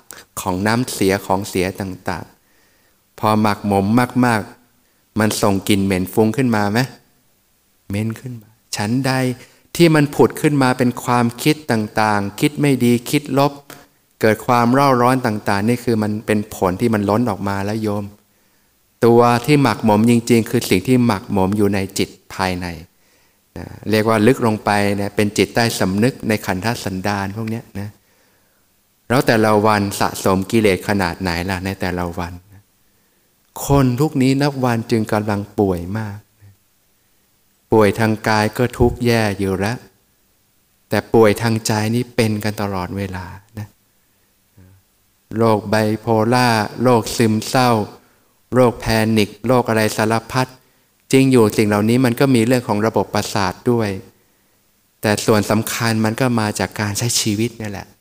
[0.41, 3.85] ของน้ำเสียของเสียต่างๆ พอหมักหมม
[4.25, 4.60] มากๆ
[5.19, 6.79] มันส่งกลิ่นเหม็นฟุ้งขึ้นมาไหม
[7.89, 9.11] เหม็นขึ้นมาฉันใด
[9.75, 13.53] ที่มันผุดขึ้นมาเป็นความคิดต่างๆ คิดไม่ดีคิดลบ
[14.21, 18.05] เกิดความเร่าร้อนต่างๆ นี่คือมันเป็นผลที่มันล้นออกมาแล้วโยม
[19.05, 22.67] ตัวที่หมักหมมจริง ๆ คือสิ่งที่หมักหมมอยู่ในจิตภายใน
[23.57, 27.89] นะเรียกว่าลึกลงไปเนี่ยเป็นจิตใต้สำนึกในขันธสันดานพวกนี้นะ
[29.09, 32.33] แล้วแต่ละวันสะสมกิเลสขนาดไหนล่ะในแต่ละวัน
[33.65, 36.17] คนยุคนี้นับวันจึงกำลังป่วยมาก
[37.71, 39.77] ป่วยทางกายก็ทุกข์แย่อยู่แล้ว
[40.89, 43.25] แต่ป่วยทางใจนี่เป็นกันตลอดเวลา
[43.59, 43.67] นะ
[45.37, 46.47] โรคไบโพลาร์
[46.83, 47.69] โรคซึมเศร้า
[48.53, 48.85] โรคแพ
[49.17, 50.47] นิคโรคอะไรสารพัด
[51.11, 53.89] จริงอยู่สิ่งเหล่านี้มันก็มีเรื่องของระบบประสาทด้วย
[55.01, 57.87] แต่ส่วนสำคัญมันก็มาจากการใช้ชีวิตนี่แหละ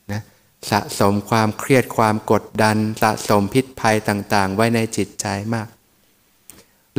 [0.69, 5.67] สะสมความเครียดความกดดัน สะสมพิษภัยต่างๆ ไว้ในจิตใจมาก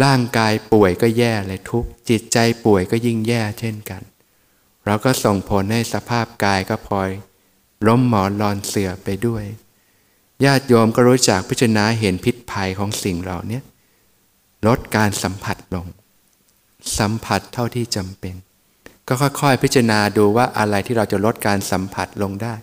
[0.04, 4.02] ร่างกายป่วยก็แย่เลยทุกจิตใจป่วยก็ยิ่งแย่เช่นกัน
[4.86, 7.10] เราก็ส่งผลให้สภาพกายก็พลอย
[7.86, 9.44] ล้มหมอนรอนเสือไปด้วย
[10.44, 13.60] ญาติโยมก็รู้จักพิจารณาเห็นพิษภัยของสิ่งเหล่านี้
[14.66, 15.86] ลดการสัมผัสลง
[16.98, 18.34] สัมผัสเท่าที่จำเป็น
[19.08, 22.54] ก็ค่อยๆ พิจารณาดูว่าอะไรที่เราจะลดการสัมผัสลงได้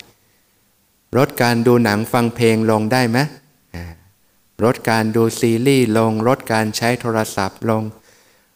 [1.17, 3.19] ลดการดูหนังฟังเพลงลงได้ไหม
[4.63, 7.83] ลดการดูซีรีส์ลงลดการใช้โทรศัพท์ลง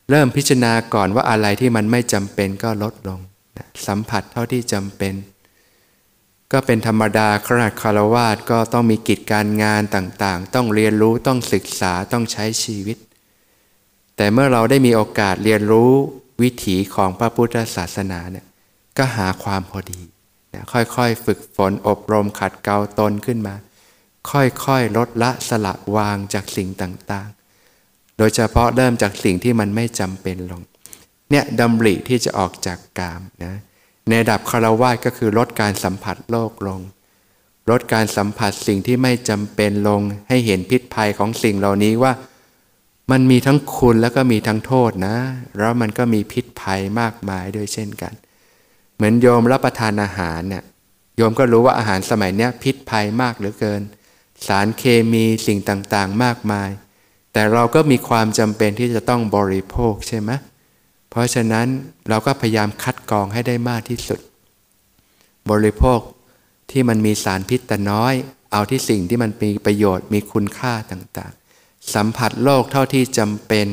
[0.10, 3.20] เริ่มพิจารณาก่อนว่าอะไรที่มันไม่จำเป็นก็ลดลง
[3.88, 5.14] สัมผัสเท่าที่จำเป็น
[6.52, 12.98] ก็เป็นธรรมดาขนาดคารวาสก็ต้องมีกิจการงานต่างๆ ต้องเรียนรู้ต้องศึกษาต้องใช้ชีวิต
[14.16, 15.92] แต่เมื่อเราได้มีโอกาสเรียนรู้
[16.42, 18.46] วิถีของพระพุทธศาสนาเนี่ย
[18.98, 20.02] ก็หาความพอดี
[20.74, 23.56] ค่อยๆ ฝึกฝนอบรมขัดเกลาตนขึ้นมา
[24.32, 30.62] ค่อยๆ ลดละสละวางจากสิ่งต่างๆ โดยเฉพาะเริ่มจากสิ่งที่มันไม่จำเป็นลง
[31.30, 33.56] เนี่ยดำริที่จะออกจากกามนะ
[34.10, 36.82] ในดับคารวะก็คือลดการสัมผัสโลกลง
[37.70, 42.14] ลดการสัมผัสสิ่งที่ไม่จำเป็นลง ให้เห็นพิษภัยของสิ่งเหล่านี้ว่า
[43.12, 45.18] มันมีทั้งคุณแล้วก็มีทั้งโทษนะ
[45.58, 48.14] แล้วมันก็มีพิษภัยมากมายด้วยเช่นกัน
[48.96, 50.64] เหมือนโยมรับประทานอาหารเนี่ย
[51.18, 53.82] โยมก็รู้ว่าอาหารสมัยนี้พิษภัยมากเหลือเกิน
[54.48, 56.70] สารเคมีสิ่งต่างๆมากมาย
[57.34, 60.32] แต่เราก็มีความจำเป็นที่จะต้องบริโภคใช่ไหม
[61.10, 61.68] เพราะฉะนั้น
[62.10, 64.20] เราก็พยายามคัดกรองให้ได้มากที่สุด
[65.52, 66.00] บริโภค
[66.72, 68.14] ที่มันมีสารพิษแต่น้อย
[68.52, 73.68] เอาที่สิ่งที่มันมีประโยชน์มีคุณค่าต่างๆ สัมผัสโลกเท่าที่จำเป็น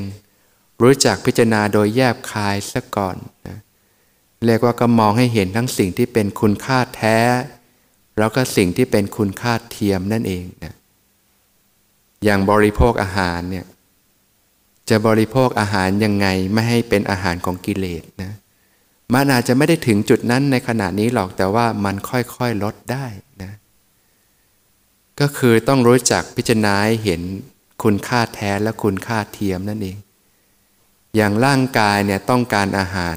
[0.83, 3.17] รู้จักพิจารณาโดยแยบคายซะก่อน
[3.49, 3.59] นะ
[4.47, 7.19] เรียกว่าก็มองให้เห็นทั้งสิ่งที่เป็นคุณค่าแท้
[8.19, 10.75] แล้วก็สิ่งที่เป็นคุณค่าเทียมนั่นเองนะ
[12.25, 13.67] อย่างบริโภคอาหารเนี่ย
[14.91, 18.33] จะบริโภคอาหารยังไงไม่ให้เป็นอาหารของกิเลสนะ
[19.15, 23.07] มันอาจจะไม่ได้ถึงจุดนั้นในขณะนี้หรอกแต่ว่ามันค่อยๆลดได้
[23.43, 23.53] นะ
[25.21, 26.75] ก็คือต้องรู้จักพิจารณา
[27.05, 27.21] เห็น
[27.83, 29.97] คุณค่าแท้และคุณค่าเทียมนั่นเอง
[31.17, 33.17] อย่างร่างกายเนี่ยต้องการอาหาร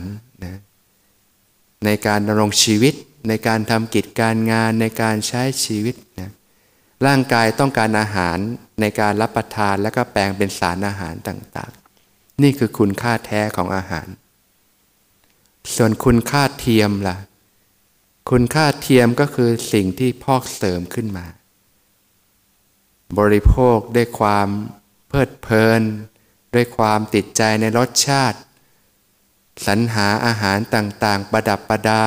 [1.85, 2.93] ในการดำรงชีวิต
[3.27, 6.31] ในการทำกิจการงานในการใช้ชีวิตนะ
[7.05, 8.37] ร่างกายต้องการอาหาร
[8.81, 14.07] ในการรับประทานแล้วก็แปลงเป็นสารอาหารต่างๆ นี่คือคุณค่าแท้ของอาหาร
[15.75, 17.17] ส่วนคุณค่าเทียมล่ะ
[18.29, 21.25] คุณค่าเทียมก็คือสิ่งที่พอกเสริมขึ้นมา
[23.19, 24.47] บริโภคด้วยความ
[25.07, 25.81] เพลิดเพลิน
[26.55, 28.39] ด้วยความติดใจในรสชาติ
[29.67, 32.03] สรรหาอาหารต่างๆ ประดับประดา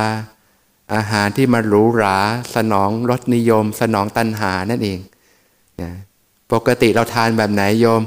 [0.95, 2.19] อาหารที่มาหรูหรา
[2.55, 4.99] สนองรสนิยม สนองตัณหานั่นเอง
[5.83, 5.91] นะ
[6.53, 8.03] ปกติเราทานแบบไหนโยม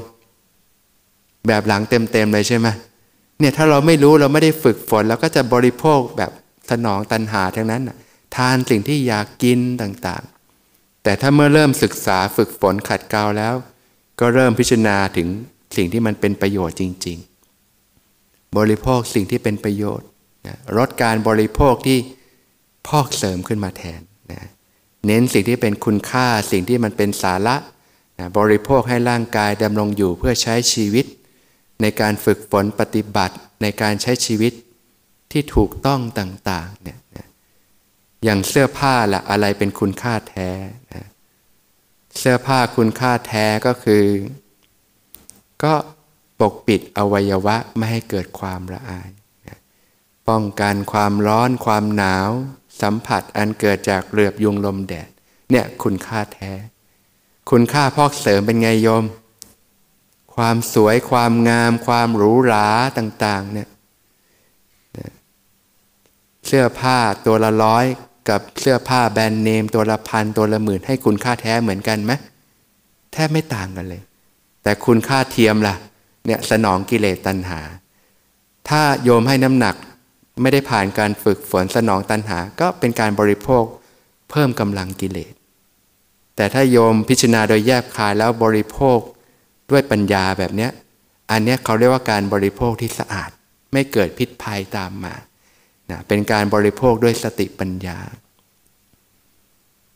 [1.48, 2.68] แบบหลังเต็มๆเลยใช่ไหม
[3.40, 6.32] เนี่ยถ้าเราไม่รู้เราไม่ได้ฝึกฝนเราก็จะบริโภคแบบ
[6.72, 7.84] สนองตัณหาทั้งนั้น
[8.36, 13.54] ทานสิ่งที่อยากกินต่างๆ แต่ถ้าเมื่อเริ่มศึกษาฝึกฝนขัดเกลาแล้ว
[14.20, 15.28] ก็เริ่มพิจารณาถึง
[15.76, 17.29] สิ่งที่มันเป็นประโยชน์จริงๆ
[18.58, 20.08] บริโภคสิ่งที่เป็นประโยชน์
[20.78, 21.98] ลดการบริโภคที่
[22.88, 24.42] พอกเสริมขึ้นมาแทนนะ
[25.06, 27.56] เน้นสิ่งที่เป็นคุณค่าสิ่งที่มันเป็นสาระ
[28.20, 31.06] นะบริโภคให้ร่างกายดำรงอยู่เพื่อใช้ชีวิต
[31.82, 34.54] ในการฝึกฝนปฏิบัติในการใช้ชีวิต
[35.32, 37.28] ที่ถูกต้องต่างๆเนี่ยนะ
[38.24, 40.50] อย่างเสื้อผ้าละอะไรเป็นคุณค่าแท้
[40.94, 41.06] นะ
[42.18, 44.04] เสื้อผ้าคุณค่าแท้ก็คือ
[45.64, 45.74] ก็
[46.40, 49.10] ปกปิดอวัยวะไม่ให้เกิดความละอาย
[50.30, 52.30] ป้องกันความร้อนความหนาว
[52.82, 55.10] สัมผัสอันเกิดจากเรือบยุงลมแดด
[55.52, 56.52] เนี่ยคุณค่าแท้
[57.52, 59.06] คุณค่าพอกเสริมเป็นไงโยม
[60.36, 63.70] ความสวยความงาม ความหรูหราต่างๆเนี่ย
[66.48, 67.86] เสื้อผ้าตัวละร้อย
[68.30, 72.12] กับเสื้อผ้าแบรนด์เนม ตัวละพันตัวละหมื่นให้คุณค่าแท้เหมือนกันไหม
[73.14, 74.02] แทบไม่ต่างกันเลย
[74.64, 75.76] แต่คุณค่าเทียมล่ะ
[76.26, 77.62] เนี่ยสนองกิเลสตัณหา
[78.70, 79.76] ถ้าโยมให้น้ำหนัก
[80.42, 83.64] ไม่ได้ผ่านการฝึกฝนสนองตัณหา ก็เป็นการบริโภค
[84.30, 85.34] เพิ่มกำลังกิเลส
[86.36, 89.00] แต่ถ้าโยมพิจารณาโดยแยบคายแล้วบริโภค
[89.72, 90.72] ด้วยปัญญาแบบเนี้ย
[91.32, 93.30] อันเนี้ยเขาเรียกว่าการบริโภคที่สะอาด
[93.74, 95.16] ไม่เกิดพิษภัยตามมา
[95.90, 98.00] นะเป็นการบริโภคด้วยสติปัญญา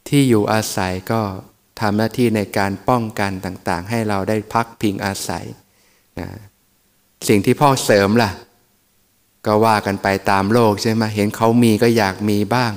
[0.08, 1.22] ที่อยู่อาศัยก็
[1.80, 5.46] ทำหน้าที่ในการป้องกันต่างๆ ให้เราได้พักพิงอาศัย
[6.20, 6.28] นะ
[7.28, 8.32] สิ่งที่พ่อเสริมล่ะ
[9.46, 12.72] ก็ว่ากันไปตามโลกใช่ไหมเห็นเขามีก็อยากมีบ้าง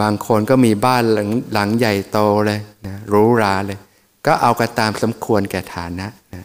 [0.00, 3.78] บางคนก็มีบ้านหลังหลังใหญ่โตเลยนะรู้ราเลย
[4.26, 6.44] ก็เอากันตามสมควรแก่ฐานะนะ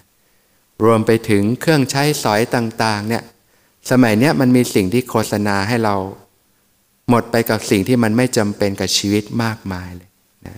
[0.84, 3.24] รวมไปถึงเครื่องใช้สอยต่าง ๆ เนี่ย
[3.92, 5.96] สมัยเนี้ยมันมีสิ่งที่โฆษณาให้เรา
[7.10, 10.10] หมดไปกับสิ่งที่มันไม่จำเป็นกับชีวิตมากมายเลย
[10.48, 10.58] นะ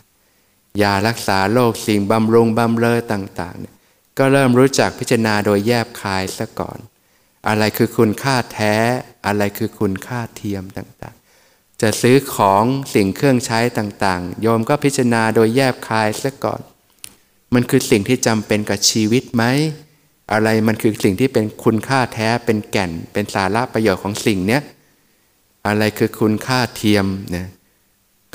[0.81, 3.74] ยารักษาโรคสิ่งบำรุงบำเรอต่าง ๆ เนี่ย
[4.17, 6.77] ก็เริ่มรู้จักพิจารณาโดยแยบคายซะก่อน
[7.47, 8.75] อะไรคือคุณค่าแท้
[9.25, 12.63] อะไรคือคุณค่าเทียมต่างๆ จะซื้อของ
[12.93, 16.61] สิ่งเครื่องใช้ต่างๆ โยมก็พิจารณาโดยแยบคายซะก่อน
[17.53, 19.43] มันคือสิ่งที่จำเป็นกับชีวิตไหม
[20.31, 24.61] อะไรมันคือสิ่งที่เป็นคุณค่าแท้ เป็นแก่น เป็นสาระประโยชน์ของสิ่งเนี้ย
[25.67, 27.47] อะไรคือคุณค่าเทียมเนี่ย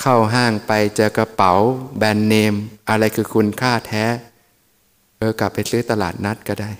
[0.01, 1.53] เข้าห้างไปเจอกระเป๋า
[1.99, 2.55] แบรนด์เนม
[2.89, 4.05] อะไรคือคุณค่าแท้
[5.21, 6.71] เออกลับไปซื้อตลาดนัดก็ได้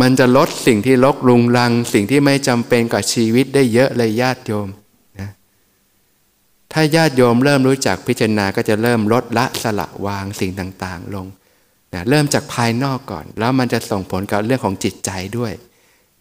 [0.00, 4.68] มันจะลดสิ่งที่ลกลุงลัง สิ่งที่ไม่จำเป็นกับชีวิตได้เยอะเลยญาติโยม
[5.20, 5.30] นะ
[6.72, 11.26] ถ้าญาติโยมเริ่มรู้จักพิจารณาก็จะเริ่มลดละสละวางสิ่งต่างๆ ลง
[11.94, 15.52] นะเริ่มจากภายนอกก่อน แล้วมันจะส่งผลกับเรื่องของจิตใจด้วย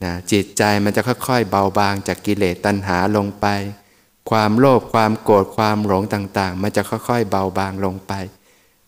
[0.04, 3.46] นะจิตใจมันจะค่อยๆ เบาบางจากกิเลสตัณหาลงไป
[4.30, 8.14] ความโลภความโกรธความหลงต่างๆ มันจะค่อยๆ เบาบางลงไป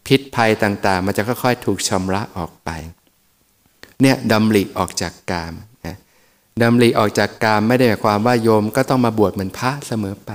[0.08, 2.70] พิษภัยต่างๆ มันจะค่อยๆ ถูกชำระออกไป
[4.01, 5.54] เนี่ยดำริออกจากกาม
[5.86, 5.97] นะ
[6.62, 10.32] ดำริออกจากกามไม่ได้หมายความว่าโยมก็ต้องมาบวชเหมือนพระเสมอไป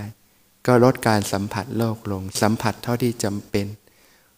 [0.67, 3.67] ก็ลดการสัมผัสโลกลง สัมผัสเท่าที่จำเป็น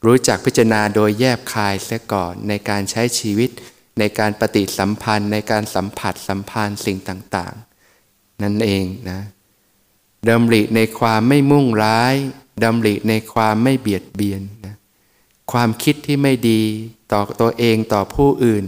[0.05, 3.51] รู้จักพิจารณาโดยแยบคายเสียก่อนในการใช้ชีวิต
[3.99, 9.21] ในการปฏิสัมพันธ์ ในการสัมผัสสัมพันธ์สิ่งต่างๆ นั่นเองนะ
[10.29, 12.15] ดำริในความไม่มุ่งร้าย
[12.65, 14.77] ดำริในความไม่เบียดเบียนนะ
[15.53, 16.63] ความคิดที่ไม่ดี
[17.13, 18.65] ต่อตัวเองต่อผู้อื่น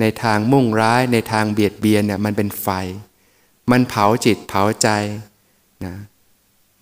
[0.00, 2.68] ในทางมุ่งร้ายในทางเบียดเบียนเนี่ยมันเป็นไฟ
[3.70, 4.88] มันเผาจิตเผาใจ
[5.84, 5.94] นะ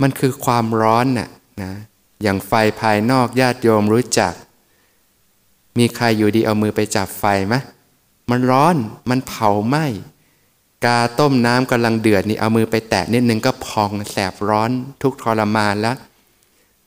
[0.02, 1.28] มันคือความร้อนน่ะ
[1.62, 1.72] นะ
[2.22, 4.32] อย่างไฟภายนอกญาติโยมรู้จัก
[5.78, 7.54] มีใครอยู่ดีเอามือไปจับไฟไหม
[8.30, 8.76] มันร้อน
[9.10, 9.86] มันเผาไหม้
[10.84, 14.70] กาต้มน้ำกำลังเดือดนี่เอามือไปแตะนิดนึงก็พองแสบร้อน
[15.02, 15.96] ทุกทรมานแล้ว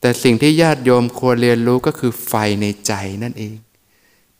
[0.04, 2.92] แต่สิ่งที่ญาติโยมควรเรียนรู้ก็คือไฟในใจ
[3.22, 3.56] นั่นเอง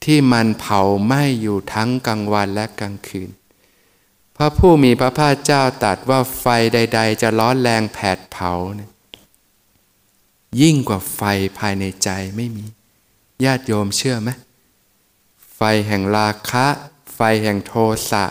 [0.03, 3.29] ที่มันเผาไหม้อยู่ทั้งกลางวันและกลางคืน
[4.35, 8.91] พระผู้มีพระภาคเจ้าตรัสว่าไฟใด ๆ จะร้อนแรงแผดเผาเนี่ย
[10.61, 11.21] ยิ่งกว่าไฟ
[11.59, 12.65] ภายในใจไม่มี
[13.45, 14.29] ญาติโยมเชื่อไหม
[15.55, 16.65] ไฟแห่งราคะ
[17.15, 17.73] ไฟแห่งโท
[18.11, 18.25] สะ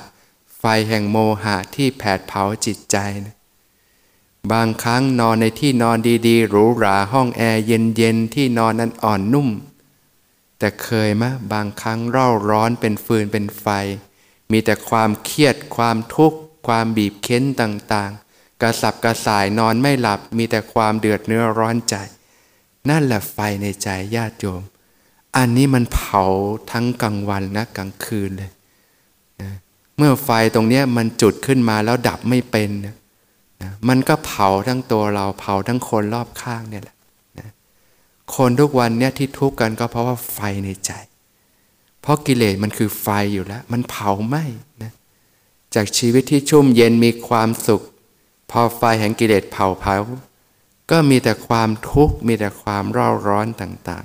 [0.59, 3.34] ไฟแห่งโมหะที่แผดเผาจิตใจนะ
[4.53, 9.49] บางครั้งนอนในที่นอนดีๆหรูหราห้องแอร์เย็นๆที่นอนนั้นอ่อนนุ่ม
[10.59, 13.67] แต่เคยมะบางครั้งเร่าร้อนเป็นฟืนเป็นไฟ
[14.53, 21.95] มีแต่ความเครียดความทุกข์ ความบีบเค้นต่างๆ กระสับกระส่ายนอนไม่หลับ มีแต่ความเดือดเนื้อร้อนใจ
[22.91, 24.63] นั่นแหละไฟในใจญาติโยม
[25.37, 26.25] อันนี้มันเผา
[26.71, 28.51] ทั้งกลางวันและกลางคืนเลย
[29.43, 29.51] นะ
[29.97, 32.95] เมื่อไฟตรงนี้มันจุดขึ้นมาแล้วดับไม่เป็นนะ
[33.89, 36.97] มันก็เผาทั้งตัวเราเผาทั้งคนรอบข้างเนี่ยแหละ
[38.37, 40.93] คนทุกวันเนี่ยที่ทุกข์กันก็เพราะว่าไฟในใจ
[42.01, 44.45] เพราะกิเลสมันคือไฟอยู่แล้ว มันเผาไหม้
[44.83, 44.93] นะ
[45.75, 47.83] จากชีวิตที่ชุ่มเย็นมีความสุข
[48.51, 49.95] พอไฟแห่งกิเลสเผาเผา
[50.91, 54.05] ก็มีแต่ความทุกข์มีแต่ความร้อนร้อนต่าง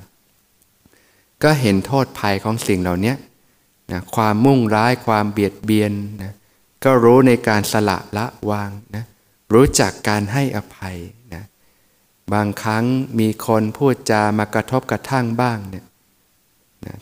[0.71, 3.13] ๆ ก็เห็นโทษภัยของสิ่งเหล่านี้
[3.91, 5.91] นะความมุ่งร้ายความเบียดเบียน
[6.23, 6.33] นะ
[6.83, 9.05] ก็รู้ในการสละละวางนะ
[9.53, 10.97] รู้จักการให้อภัย
[11.33, 11.43] นะ
[12.33, 12.85] บางครั้ง
[13.19, 15.85] มีคนพูดจามากระทบกระทั่งบ้างเนี่ย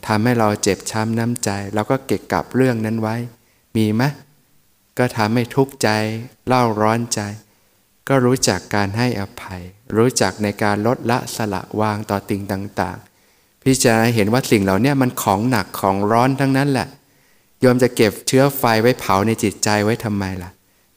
[0.06, 3.16] ทำให้เราเจ็บช้ำน้ำใจเราก็เก็บกับเรื่องนั้นไว้
[3.76, 4.02] มีไหม
[4.98, 5.88] ก็ทำให้ทุกข์ใจ
[6.46, 7.20] เล่าร้อนใจ
[8.08, 9.62] ก็รู้จักการให้อภัย
[9.96, 16.88] รู้จักในการลดละสละวางต่อสิ่งต่างๆพิจารณาเห็นว่าสิ่งเหล่านี้มันของหนักของร้อนทั้งนั้นแหละ
[17.60, 20.50] โยมจะเก็บเชื้อไฟไว้เผาในจิตใจไว้ทำไมล่ะ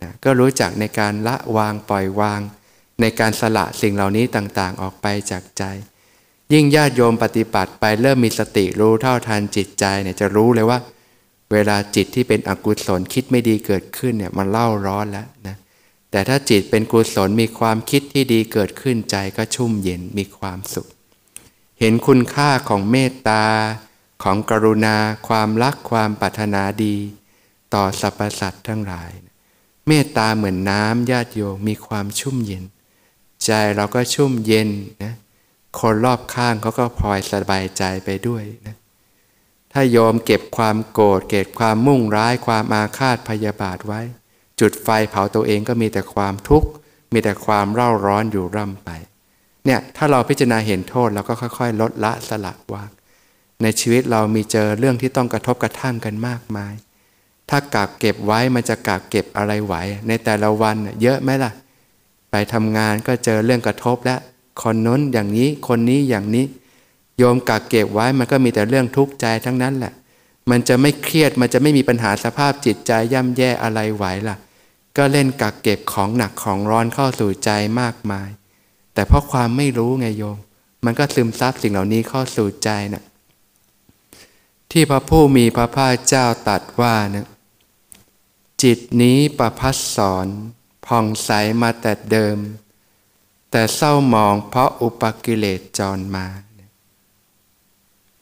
[0.03, 2.41] นะก็รู้จักในการละวางปล่อยวาง
[3.01, 5.63] ในการสละสิ่งเหล่านี้ต่างๆ ออกไปจากใจ
[6.53, 10.79] ยิ่งญาติโยมปฏิบัติไปเริ่มมีสติรู้เท่าทันจิตใจเนี่ยจะรู้เลยว่า
[11.51, 15.55] เวลาจิตที่เป็นอกุศลคิดไม่ดีเกิดขึ้นเนี่ยมันเล่าร้อนแล้วนะ
[16.11, 20.87] แต่ถ้าจิตเป็นกุศลมีความคิดที่ดีเกิดขึ้นใจก็ชุ่มเย็นมีความสุข
[21.79, 23.43] เห็นคุณค่าของเมตตา
[24.23, 24.95] ของกรุณา
[25.27, 26.95] ความรักความปรารถนาดี
[27.73, 29.11] ต่อสรรพสัตว์ทั้งหลาย
[29.87, 32.63] เมตตาเหมือนน้ำญาติโยมมีความชุ่มเย็น
[33.45, 34.69] ใจเราก็ชุ่มเย็น
[35.03, 35.13] นะ
[35.79, 38.75] คนรอบข้างเขาก็พลอยสบายใจไปด้วยนะ
[39.71, 44.01] ถ้าโยมเก็บความโกรธเก็บความมุ่งร้ายความอาฆาตพยาบาทไว้
[44.59, 46.69] จุดไฟเผาตัวเองก็มีแต่ความทุกข์
[47.13, 48.89] มีแต่ความเร่าร้อนอยู่ร่ำไป
[49.65, 52.89] เนี่ยถ้าเราพิจารณาเห็นโทษเราก็ค่อยๆ ลดละสละวาง
[53.63, 56.73] ในชีวิตเรามีเจอเรื่องที่ต้องกระทบกระทั่งกันมากมาย
[57.51, 59.75] ถ้ากักเก็บไว้มันจะกักเก็บอะไรไหว
[60.07, 61.51] ในแต่ละวันเยอะไหมล่ะ
[62.31, 64.19] ไปทำงานก็เจอเรื่องกระทบแล้ว
[64.61, 66.45] คนน้นอย่างนี้คนนี้อย่างนี้
[67.17, 69.93] โยมกักเก็บไว้มันก็มีแต่เรื่องทุกข์ใจทั้งนั้นแหละ
[70.49, 74.35] มันจะไม่เครียดมันจะไม่มีปัญหาสภาพจิตใจย่ำแย่อะไรไหวล่ะ
[74.97, 78.29] ก็เล่นกักเก็บของหนักของร้อนเข้าสู่ใจมากมาย
[78.93, 80.37] แต่เพราะความไม่รู้ไงโยม
[80.85, 83.03] มันก็ซึมซับสิ่งเหล่านี้เข้าสู่ใจนะ่ะ
[84.71, 87.27] ที่พระผู้มีพระภาคเจ้าตัดว่านะ
[88.63, 90.27] จิตนี้ประพัสสอน
[90.85, 91.29] ผ่องใส
[91.61, 92.37] มาแต่เดิม
[93.51, 96.27] แต่เศร้าหมองเพราะอุปกิเลสจรมา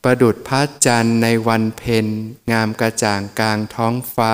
[0.03, 2.05] ประดุดพระจันทร์ในวันเพ็ญ
[2.51, 4.33] งามกระจ่างกลางท้องฟ้า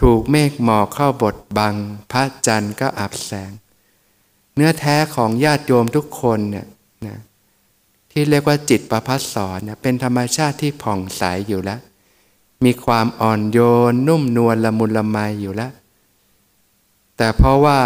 [0.00, 1.74] ถูกเมฆหมอกเข้าบดบัง
[2.12, 3.52] พระจันทร์ก็อับแสง
[4.54, 6.66] เนื้อแท้ของญาติโยมทุกคนเนี่ย
[7.06, 7.18] นะ
[8.10, 11.80] ที่เรียกว่าจิตประพัสสอนเนี่ยเป็นธรรมชาติที่ผ่องใสอยู่แล้ว
[12.64, 13.58] มีความอ่อนโย
[13.90, 15.72] น นุ่มนวลละมุนละไมอยู่แล้ว
[17.16, 17.78] แต่เพราะว่า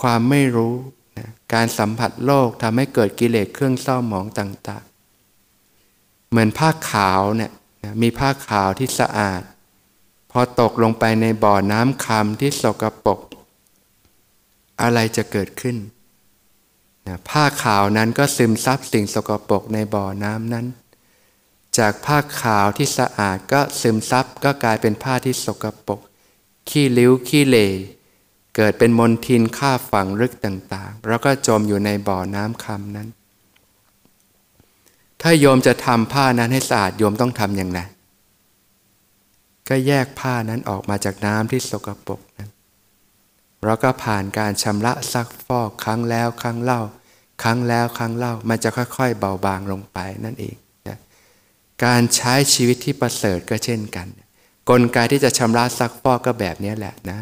[0.00, 0.74] ความไม่รู้
[1.18, 4.84] นะการสัมผัสโลกทำให้เกิดกิเลสเครื่องเศร้าหมองต่าง
[5.56, 7.50] ๆ เหมือนผ้าขาวเนี่ย
[8.02, 9.42] มีผ้าขาวที่สะอาด
[10.30, 13.20] พอตกลงไปในบ่อน้ำคำที่สกรปรก
[14.82, 15.76] อะไรจะเกิดขึ้น
[17.06, 20.66] นะผ้าขาวนั้นก็ซึมซับสิ่งสกปรกในบ่อน้ำนั้น
[21.78, 26.00] จากผ้าขาวที่สะอาดก็ซึมซับก็กลายเป็นผ้าที่สกปรก
[26.68, 27.56] ขี้ริ้วขี้เล
[28.56, 33.08] เกิดเป็นมลทินค่าฝังลึกต่างๆ แล้วก็จมอยู่ในบ่อน้ำคำนั้น
[35.22, 37.80] ถ้าโยมจะทำผ้านั้นให้สะอาดโยมต้องทำอย่างไร
[39.68, 42.50] ก็แยกผ้านั้นออกมาจากน้ำที่สกปรกนั้น
[43.66, 46.80] แล้วก็ผ่านการชำระซักฟอกครั้งแล้วครั้งเล่า
[47.42, 50.56] ครั้งแล้วครั้งเล่ามันจะค่อยๆ เบาบางลงไปนั่นเอง
[51.84, 54.08] การใช้ชีวิตที่ประเสริฐก็เช่นกัน
[54.70, 57.20] กลไกที่จะชำระซักฟอกก็แบบนี้แหละนะ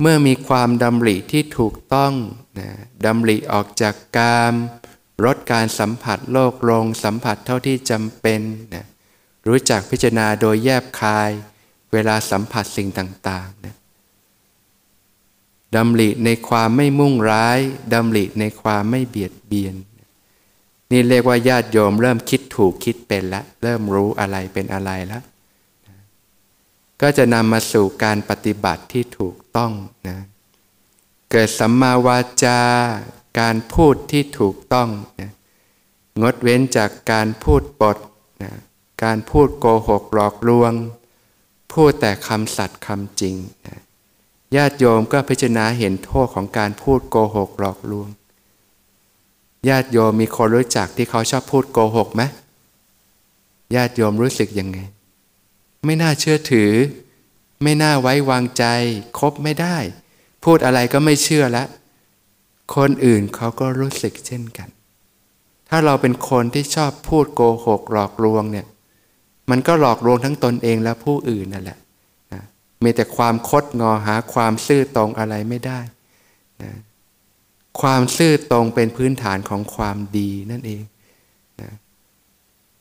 [0.00, 2.12] เมื่อมีความดำริที่ถูกต้อง
[2.60, 2.70] นะ
[3.06, 4.54] ดำริออกจากกาม
[5.24, 8.40] ลดการสัมผัสโลกลง สัมผัสเท่าที่จำเป็น
[8.74, 8.86] นะ
[9.48, 11.30] รู้จักพิจารณาโดยแยบคาย
[11.92, 13.76] เวลาสัมผัสสิ่งต่างๆนะ
[15.76, 17.58] ดำริในความไม่มุ่งร้าย
[17.94, 19.74] ดำริในความไม่เบียดเบียน
[20.90, 25.22] นี่เรียกว่าญาติโยมเริ่มคิดถูกคิดเป็นแล้วเริ่มรู้อะไรเป็นอะไรแล้ว
[27.02, 29.72] ก็จะนำมาสู่การปฏิบัติที่ถูกต้อง
[30.08, 30.18] นะ
[31.30, 32.60] เกิดสัมมาวาจา
[33.40, 34.88] การพูดที่ถูกต้อง
[35.20, 35.30] นะ
[36.22, 37.98] งดเว้นจากการพูดปด
[38.42, 38.52] นะ
[39.04, 40.72] การพูดโกหกหลอกลวง
[41.72, 43.36] พูดแต่คำสัตย์คำจริง
[43.66, 43.78] นะ
[44.56, 48.08] ญาติโยมก็พิจารณาเห็นโทษของการพูดโกหกหลอกลวง
[49.68, 52.22] ญาติโยมมีคนรู้จักที่เขาชอบพูดโกหกไหม
[53.74, 54.78] ญาติโยมรู้สึกยังไง
[55.86, 56.70] ไม่น่าเชื่อถือ
[57.62, 58.64] ไม่น่าไว้วางใจ
[59.18, 59.76] คบไม่ได้
[60.44, 61.68] พูดอะไรก็ไม่เชื่อล้ว
[62.76, 64.68] คนอื่นเขาก็รู้สึกเช่นกัน
[65.68, 68.66] ถ้าเราเป็นคนที่ชอบพูดโกหกหลอกลวงเนี่ย
[69.50, 71.78] มันก็หลอกลวงทั้งตนเองและผู้อื่นนั่นแหละ
[72.84, 75.80] มีแต่ความคดงอหาความซื่อตรงอะไรไม่ได้
[76.62, 76.72] นะ
[77.80, 80.82] ความซื่อตรงเป็นพื้นฐานของความดีนั่นเอง
[81.60, 81.70] นะ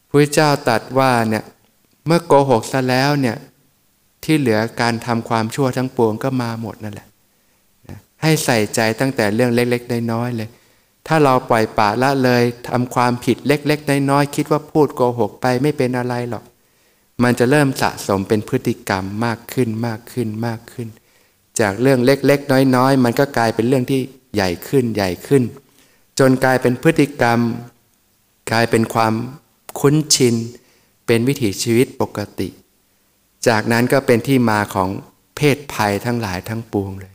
[0.09, 1.43] พระเจ้าตัดว่าเนี่ย
[2.05, 3.37] เมื่อโกหกซะแล้วเนี่ย
[4.23, 7.07] ที่เหลือการทำความชั่วทั้งปวงก็มาหมดนั่นแหละ
[7.89, 10.49] นะให้ใส่ใจตั้งแต่เรื่องเล็กๆน้อยๆเลย
[11.07, 16.43] ถ้าเราปล่อยปละละเลยทำความผิดเล็กๆน้อยๆคิดว่าพูดโกหกไปไม่เป็นอะไรหรอก
[17.23, 20.87] มันจะเริ่มสะสมเป็นพฤติกรรมมากขึ้นมากขึ้นมากขึ้น
[21.59, 24.01] จากเรื่องเล็กๆน้อยๆ มันก็กลายเป็นเรื่องที่
[24.35, 25.43] ใหญ่ขึ้นใหญ่ขึ้น
[26.19, 27.39] จนกลายเป็นพฤติกรรม
[28.51, 29.13] กลายเป็นความ
[29.79, 30.35] คุ้นชิน
[31.05, 32.49] เป็นวิถีชีวิตปกติ
[33.47, 34.89] จากนั้นก็เป็นที่มาของ
[35.35, 37.13] เพศภัยทั้งหลายทั้งปวงเลย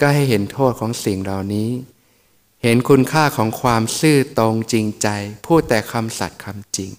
[0.00, 1.70] ก็ให้เห็นโทษของสิ่งเหล่านี้
[2.62, 5.08] เห็นคุณค่าของความซื่อตรงจริงใจ
[5.46, 6.90] พูดแต่คำสัตย์คำจริง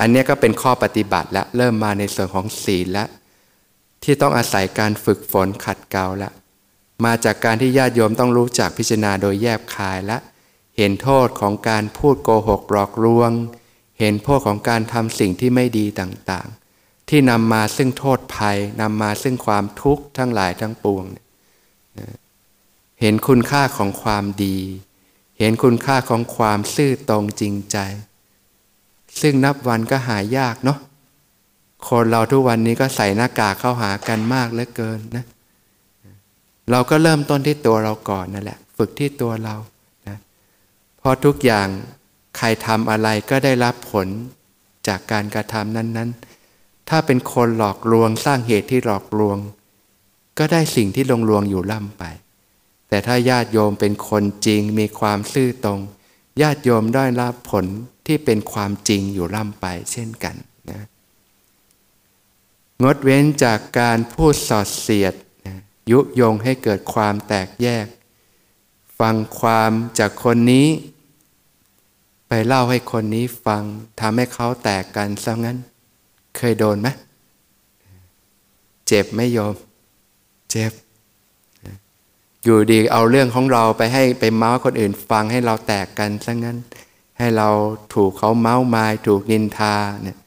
[0.00, 3.08] อันนี้ก็เป็นข้อปฏิบัติและเริ่มมาในส่วนของศีลแล้ว
[4.02, 6.30] ที่ต้องอาศัยการฝึกฝนขัดเกลาละ
[7.04, 10.18] มาจากการที่ญาติโยมต้องรู้จักพิจารณาโดยแยบคายและ
[10.76, 13.30] เห็นโทษของการพูดโกหกหลอกลวง
[14.00, 21.04] เห็นโทษของการทำสิ่งที่ไม่ดีต่างๆ ที่นำมาซึ่งโทษภัยนำมาซึ่งความทุกข์ทั้งหลายทั้งปวง
[23.00, 24.58] เห็นคุณค่าของความดี
[25.38, 27.76] เห็นคุณค่าของความซื่อตรงจริงใจ
[29.20, 30.78] ซึ่งนับวันก็หายากเนาะ
[31.88, 39.56] คนเราทุกวันนี้ก็ใส่หน้ากากเข้าหากันมากเหลือเกินนะเเราก็เริ่มต้นที่ตัวเราก่อนนั่นแหละ ฝึกที่ตัวเรา
[40.08, 40.18] นะ
[40.98, 41.68] เพราะทุกอย่าง
[42.36, 44.06] ใครทำอะไรก็ได้รับผล
[44.88, 46.10] จากการกระทำนั้น
[46.50, 49.38] ๆ ถ้าเป็นคนหลอกลวงสร้างเหตุที่หลอกลวง
[50.38, 52.04] ก็ได้สิ่งที่ลงลวงอยู่ล่ำไป
[52.88, 55.80] แต่ถ้าญาติโยมเป็นคนจริงมีความซื่อตรง
[56.40, 57.64] ญาติโยมได้รับผล
[58.06, 60.34] ที่เป็นความจริงอยู่ล่ำไปเช่นกัน
[60.70, 60.86] นะ
[62.82, 65.14] งดเว้นจากการพูดสอดเสียด
[65.90, 67.86] ยุยงให้เกิดความแตกแยก
[68.98, 70.68] ฟังความจากคนนี้
[72.28, 73.62] ไปเล่าให้คนนี้ฟัง
[74.00, 75.58] ทำให้เขาแตกกันซะงั้น
[76.36, 76.88] เคยโดนไหม
[78.86, 79.54] เจ็บไม่ยอม
[80.50, 80.72] เจ็บ
[82.44, 86.58] อยู่ดีเอาเรื่องของเราไปให้ไปเมาส์คนอื่นฟังให้เราแตกกันซะงั้น
[87.18, 87.48] ให้เรา
[87.94, 90.18] ถูกเขาเมาส์มายถูกนินทาเนี่ย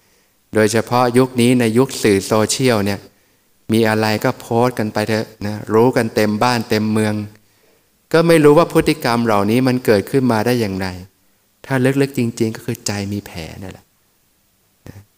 [0.53, 2.99] โดยเฉพาะยุคนี้ในยุคสื่อโซเชียลเนี่ย
[3.73, 7.13] มีอะไรก็โพสต์กันไปเถอะนะรู้กันเต็มบ้านเต็มเมือง
[8.13, 10.87] ก็ไม่รู้ว่าพฤติกรรมเหล่านี้มันเกิดขึ้นมาได้อย่างไร
[11.65, 13.85] ถ้าลึกๆจริง ๆ ก็คือใจมีแผลนั่นแหละ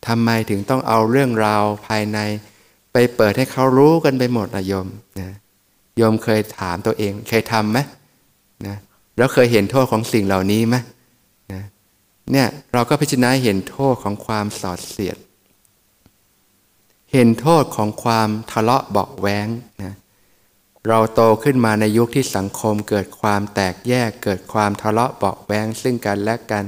[0.07, 2.19] ทำไมถึงต้องเอาเรื่องราวภายใน
[2.93, 4.87] ไปเปิดให้เขารู้กันไปหมดนะโยม
[5.19, 5.29] นะ
[5.97, 7.79] โยมเคยถามตัวเองเคยทำไหม
[8.67, 8.75] นะ
[9.17, 10.75] แล้วเคยเห็นโทษของสิ่งเหล่านี้ไหม
[11.53, 11.63] นะ
[12.31, 15.17] เนี่ยเราก็พิจารณาเห็นโทษของความสอดเสียด
[17.11, 19.47] เห็นโทษของความทะเลาะเบาแวง
[19.83, 19.95] นะ
[20.87, 26.65] เราโตขึ้นมาในยุคที่สังคมเกิดความแตกแยกเกิดความทะเลาะเบาแวงซึ่งกันและกัน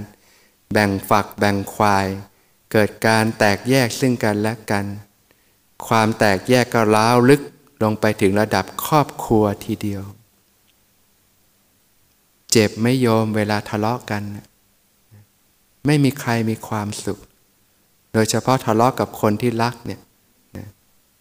[0.72, 2.08] แบ่งฝักแบ่งควาย
[2.72, 4.86] เกิดการแตกแยกซึ่งกันและกัน
[5.88, 7.42] ความแตกแยกก็ล้าวลึก
[7.84, 10.04] ลงไปถึงระดับครอบครัวทีเดียว
[12.52, 14.24] เจ็บไม่โยมเวลาทะเลาะกัน
[15.86, 17.20] ไม่มีใครมีความสุข
[18.14, 20.02] โดยเฉพาะทะเลาะกับคนที่รักเนี่ย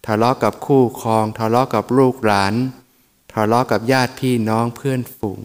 [0.07, 2.53] ทะเลาะกับคู่ครอง ทะเลาะกับลูกหลาน
[3.33, 5.39] ทะเลาะกับญาติพี่น้องเพื่อนฝูง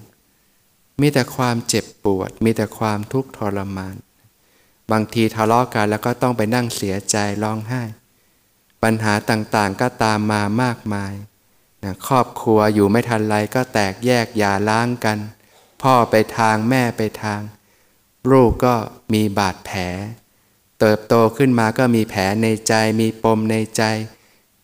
[1.00, 3.96] มีแต่ความเจ็บปวด มีแต่ความทุกข์ทรมาน
[4.90, 7.82] บางทีทะเลาะกันแล้วก็ต้องไปนั่งเสียใจร้องไห้
[8.82, 11.12] ปัญหาต่างๆก็ตามมามากมาย
[11.84, 15.18] นะครอบครัวอยู่ไม่ทันไรก็แตกแยกอย่าล้างกัน
[15.82, 17.40] พ่อไปทางแม่ไปทาง
[18.30, 18.74] ลูกก็
[19.12, 19.80] มีบาดแผล
[20.80, 23.82] เติบโตขึ้นมาก็มีแผลในใจมีปมในใจ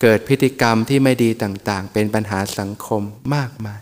[0.01, 3.03] เกิดพฤติกรรมที่ไม่ดีต่างๆ เป็นปัญหาสังคม
[3.34, 3.80] มากมาย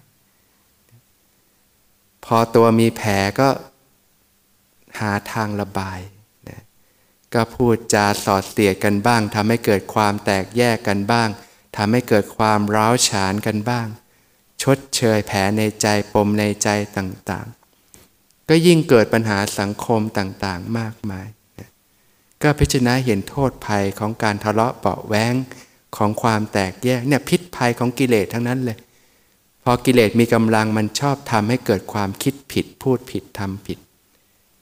[2.25, 3.49] พอตัวมีแผลก็
[5.01, 6.01] หาทางระบาย
[6.49, 6.63] นะ
[7.35, 11.29] ก็พูดจาสอดเสียดกันบ้างทำให้เกิดความแตกแยกกันบ้าง
[11.77, 13.87] ทำให้เกิดความร้าวฉานกันบ้าง
[14.63, 21.71] ชดเชยแผลในใจปมในใจต่างๆ ก็ยิ่งเกิดปัญหาสังคมต่างๆมากมายนะ
[22.43, 25.35] ก็พิจารณาเห็นโทษภัยของการทะเลาะเบาแว้ง
[25.97, 28.79] ของความแตกแยกเนี่ยพิษภัยของกิเลสทั้งนั้นเลย
[29.65, 33.79] พอกิเลสมีกำลังมันชอบทำให้เกิดความคิดผิด พูดผิดทำผิด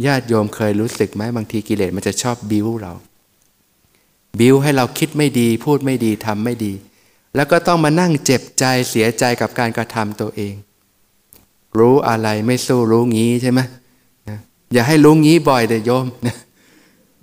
[0.07, 2.93] ญาติโยมเคยรู้สึกไหมบางทีกิเลสมันจะชอบบิ้วเรา
[4.39, 6.73] บิ้วให้เราคิดไม่ดี พูดไม่ดีทำไม่ดี
[7.35, 10.55] แล้วก็ต้องมานั่งเจ็บใจเสียใจกับการกระทำตัวเอง
[11.79, 13.61] รู้อะไรไม่สู้รู้งี้ใช่ไหม
[14.73, 16.37] อย่าให้รู้งี้บ่อยเดยโยมนะ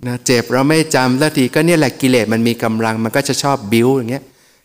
[0.06, 4.24] นะเจ็บเราไม่จำแล้วทีก็เนี่ยแหละกิเลสมันมีกำลังมันก็จะชอบบิ้วอย่างเงี้ย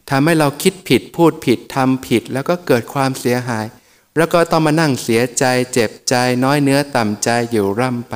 [0.10, 3.66] ทำให้เราคิดผิดพูดผิดทำผิดแล้วก็เกิดความเสียหาย
[4.18, 8.16] แล้วก็ต้องมานั่งเสียใจ เจ็บใจ น้อยเนื้อต่ำใจอยู่ร่ำไป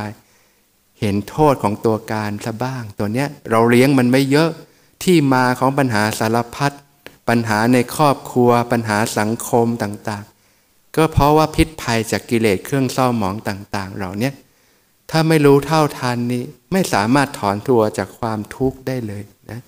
[1.00, 4.50] เห็นโทษของตัวการซะบ้าง ตัวเนี้ยเราเลี้ยงมันไม่เยอะ
[5.04, 6.72] ที่มาของปัญหาสารพัด
[7.30, 14.34] ปัญหาในครอบครัว ปัญหาสังคมต่างๆ ก็เพราะว่าพิษภัยจากกิเลสเครื่องเศร้าหมองต่าง ๆ เราเนี้ย
[15.16, 19.60] ถ้าไม่รู้เท่าทันนี้ ไม่สามารถถอนตัวจากความทุกข์ได้เลยนะ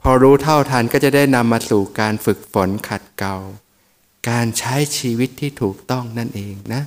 [0.00, 3.34] พอรู้เท่าทันก็จะได้นำมาสู่การฝึกฝนขัดเกลา
[4.30, 6.82] การใช้ชีวิตที่ถูกต้องนั่นเองนะ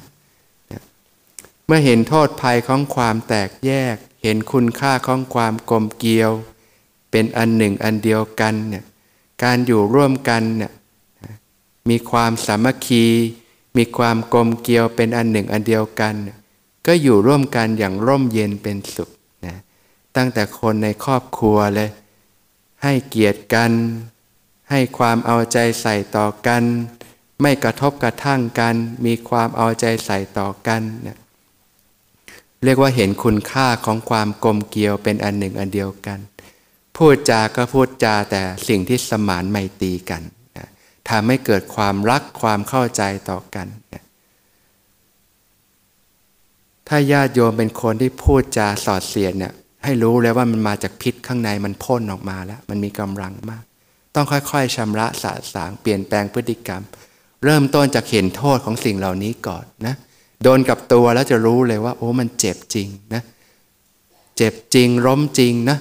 [1.65, 6.31] เมื่อเห็นโทษภัยของความแตกแยก เห็นคุณค่าของความกลมเกลียว
[7.11, 8.85] เป็นอันหนึ่งอันเดียวกันเนี่ย
[9.43, 10.71] การอยู่ร่วมกันเนี่ย
[11.89, 13.05] มีความสามัคคี
[13.77, 16.38] มีความกลมเกลียวเป็นอันหนึ่งอันเดียวกันเนี่ย
[16.87, 19.09] ก็อยู่ร่วมกันอย่างร่มเย็นเป็นสุข
[19.45, 19.57] นะ
[20.15, 21.89] ตั้งแต่คนในครอบครัวเลย
[22.83, 23.71] ให้เกียรติกัน
[24.69, 26.63] ให้ความเอาใจใส่ต่อกัน
[27.41, 28.75] ไม่กระทบกระทั่งกัน
[29.05, 31.17] มีความเอาใจใส่ต่อกันนะ
[32.63, 36.19] เรียกว่าเห็นคุณค่าของความกลมเกลียวเป็นอันหนึ่งอันเดียวกัน
[36.97, 40.23] พูดจาก็พูดจาแต่สิ่งที่สมานไมตรีกัน
[40.57, 40.67] นะ
[41.09, 44.03] ทำให้เกิดความรักความเข้าใจต่อกันนะ
[46.89, 53.63] ถ้าญาติโยมเป็นคนที่พูดจาสอดเสียดเนี่ยให้รู้เลยว่ามันมาจากพิษข้างในมันพ่นออกมาแล้ว มันมีกำลังมาก
[54.15, 56.81] ต้องค่อยๆชำระสะสางเปลี่ยนแปลงพฤติกรรม
[57.45, 59.95] เริ่มต้นจากเห็นโทษของสิ่งเหล่านี้ก่อนนะ
[60.43, 63.21] โดนกับตัวแล้วจะรู้เลยว่า โอ้มันเจ็บจริงนะ
[64.37, 65.77] เจ็บจริงล้มจริงนะ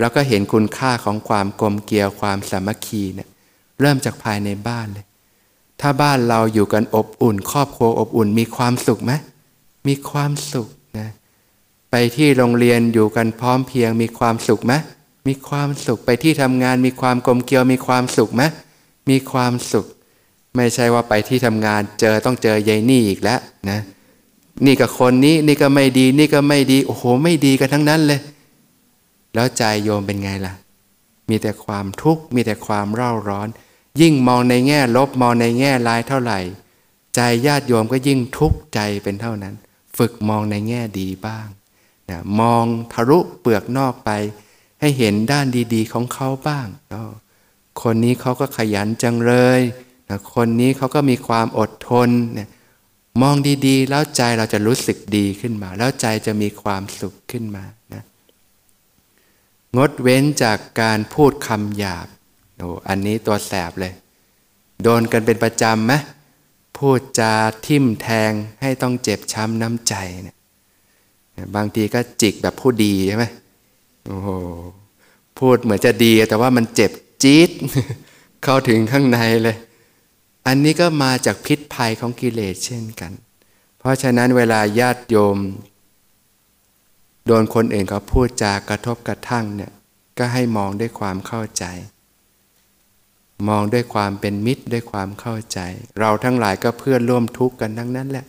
[0.00, 3.28] แล้วก็เห็นคุณค่าของความกลมเกลียวความสามัคคีเนะี่ย
[3.80, 5.04] เริ่มจากภายในบ้านเลย
[5.80, 9.12] ถ้าบ้านเราอยู่กันอบอุ่น ครอบครัวอบอุ่นมีความสุขไหม
[9.88, 10.68] มีความสุข
[10.98, 11.08] นะ
[11.90, 14.72] ไปที่โรงเรียนอยู่กันพร้อมเพียงมีความสุขไหม
[15.28, 18.42] มีความสุขไปที่ทำงานมีความกลมเกลียวมีความสุขไหม
[19.10, 19.86] มีความสุข
[20.56, 23.80] ไม่ใช่ว่าไปที่ทำงานเจอต้องเจอยายนี่อีกแล้วนะ
[24.66, 28.20] นี่กับคนนี้นี่ก็ไม่ดี นี่ก็ไม่ดีโอ้โหไม่ดีกันทั้งนั้นเลย
[29.34, 30.52] แล้วใจโยมเป็นไงล่ะ
[31.28, 33.48] มีแต่ความทุกข์มีแต่ความเร่าร้อน
[34.00, 36.38] ยิ่งมองในแง่ลบมองในแง่ร้ายเท่าไหร่
[37.14, 39.54] ใจญาติโยมก็ยิ่งทุกข์ใจเป็นเท่านั้น
[39.98, 41.46] ฝึกมองในแง่ดีบ้าง
[42.10, 44.10] นะมองทะลุเปลือกนอกไป
[44.80, 46.66] ให้เห็นด้านดีๆของเขาบ้าง
[47.82, 49.60] คนนี้เขาก็ขยันจังเลย
[50.08, 52.48] นะคนนี้เขาก็มีความอดทนนี่ย
[53.22, 53.36] มอง
[53.66, 58.02] ดีๆ แล้วใจเราจะรู้สึกดีขึ้นมา แล้วใจจะมีความสุขขึ้นมานะ
[59.76, 62.06] งดเว้นจากการพูดคำหยาบ
[62.56, 63.92] โอ้อันนี้ตัวแสบเลย
[64.82, 65.92] โดนกันเป็นประจำไหม
[66.78, 67.34] พูดจา
[67.66, 70.36] ทิ่มแทงให้ต้องเจ็บช้ำน้ำใจเนี่ย
[71.56, 73.24] บางทีก็จิกแบบผู้ดีใช่ไหม
[74.06, 74.28] โอ้โห
[75.38, 76.90] พูดเหมือนจะดีแต่ว่ามันเจ็บ
[77.22, 77.50] จี๊ด
[78.44, 79.56] เข้าถึงข้างในเลย
[80.46, 83.12] อันนี้ก็มาจากพิษภัยของกิเลสเช่นกัน
[83.78, 85.38] เพราะฉะนั้นเวลาญาติโยม
[87.26, 89.72] โดนคนอื่นเขาพูดจากระทบกระทั่งเนี่ย
[90.18, 91.64] ก็ให้มองด้วยความเข้าใจ
[93.48, 95.58] มองด้วยความเป็นมิตรด้วยความเข้าใจ
[96.00, 98.26] เราทั้งหลายก็เพื่อนร่วมทุกข์กันทั้งนั้นแหละ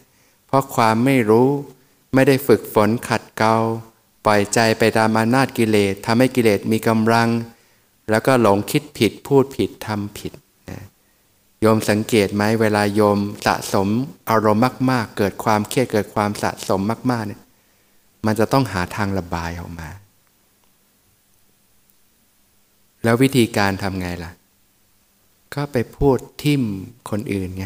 [0.47, 1.49] เพราะความไม่รู้
[2.13, 3.55] ไม่ได้ฝึกฝนขัดเกลา
[4.25, 7.29] ปล่อยใจไปตามอำนาจกิเลสทำให้กิเลสมีกำลัง
[8.09, 10.33] แล้วก็หลงคิดผิดพูดผิดทำผิด
[10.69, 10.83] นะ
[11.61, 13.87] โยมสังเกตไหมเวลาโยมสะสม
[14.29, 16.81] อารมณ์มาก ๆ เกิดความเครียดเกิดความสะสม
[17.11, 17.41] มาก ๆ เนี่ย
[18.25, 19.89] มันจะต้องหาทางระบายออกมา
[23.03, 24.31] แล้ววิธีการทำไงล่ะ
[25.53, 26.63] ก็ไปพูดทิม
[27.09, 27.65] คนอื่นไง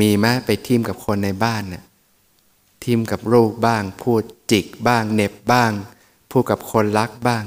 [0.00, 1.84] มีไหมไปทิมกับคนในบ้านเนี่ย
[2.84, 5.72] ทิมกับลูกบ้าง พูดจิกบ้างเน็บบ้าง
[6.30, 7.44] พูดกับคนรักบ้าง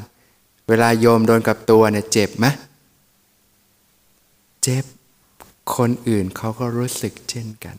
[0.68, 2.46] เวลาโยมโดนกับตัวเนี่ยเจ็บไหม
[4.64, 4.86] เจ็บ
[5.76, 7.76] คนอื่นเขาก็รู้สึกเช่นกัน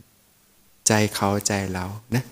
[0.87, 2.25] ใจเขาใจเรานะ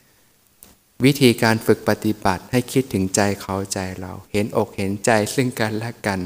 [1.05, 6.21] วิธีการฝึกปฏิบัติให้คิดถึงใจเขาใจเรา เห็นอกเห็นใจซึ่งกันและกัน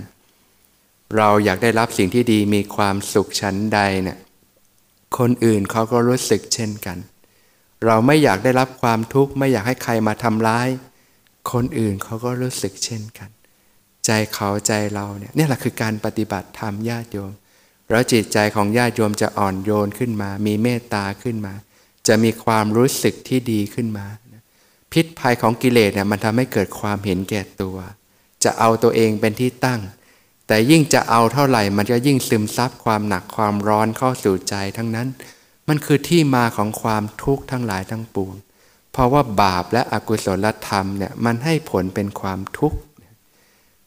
[1.16, 4.18] เราอยากได้รับสิ่งที่ดีมีความสุขชั้นใดเนี่ย
[5.18, 6.98] คนอื่นเขาก็รู้สึกเช่นกัน
[7.86, 10.68] เราไม่อยากได้รับความทุกข์ไม่อยากให้ใครมาทำร้าย
[11.52, 13.30] คนอื่นเขาก็รู้สึกเช่นกัน
[14.07, 17.32] ใจเขาใจเราเนี่ยนี่แหละคือการปฏิบัติธรรมญาติโยม
[17.90, 21.54] แล้วจิตใจของญาติโยมจะอ่อนโยนขึ้นมา มีเมตตาขึ้นมา
[22.09, 24.07] จะมีความรู้สึกที่ดีขึ้นมา
[24.92, 27.76] พิษภัยของกิเลสเนี่ยมันทำให้เกิดความเห็นแก่ตัว
[28.44, 29.80] จะเอาตัวเองเป็นที่ตั้ง
[30.47, 35.09] แต่ยิ่งจะเอาเท่าไหร่มันก็ยิ่งซึมซับความหนักความร้อนเข้าสู่ใจทั้งนั้น
[35.68, 38.34] มันคือที่มาของความทุกข์ทั้งหลายทั้งปวง
[38.92, 42.78] เพราะว่าบาปและอกุศลธรรมเนี่ยมันให้ผลเป็นความทุกข์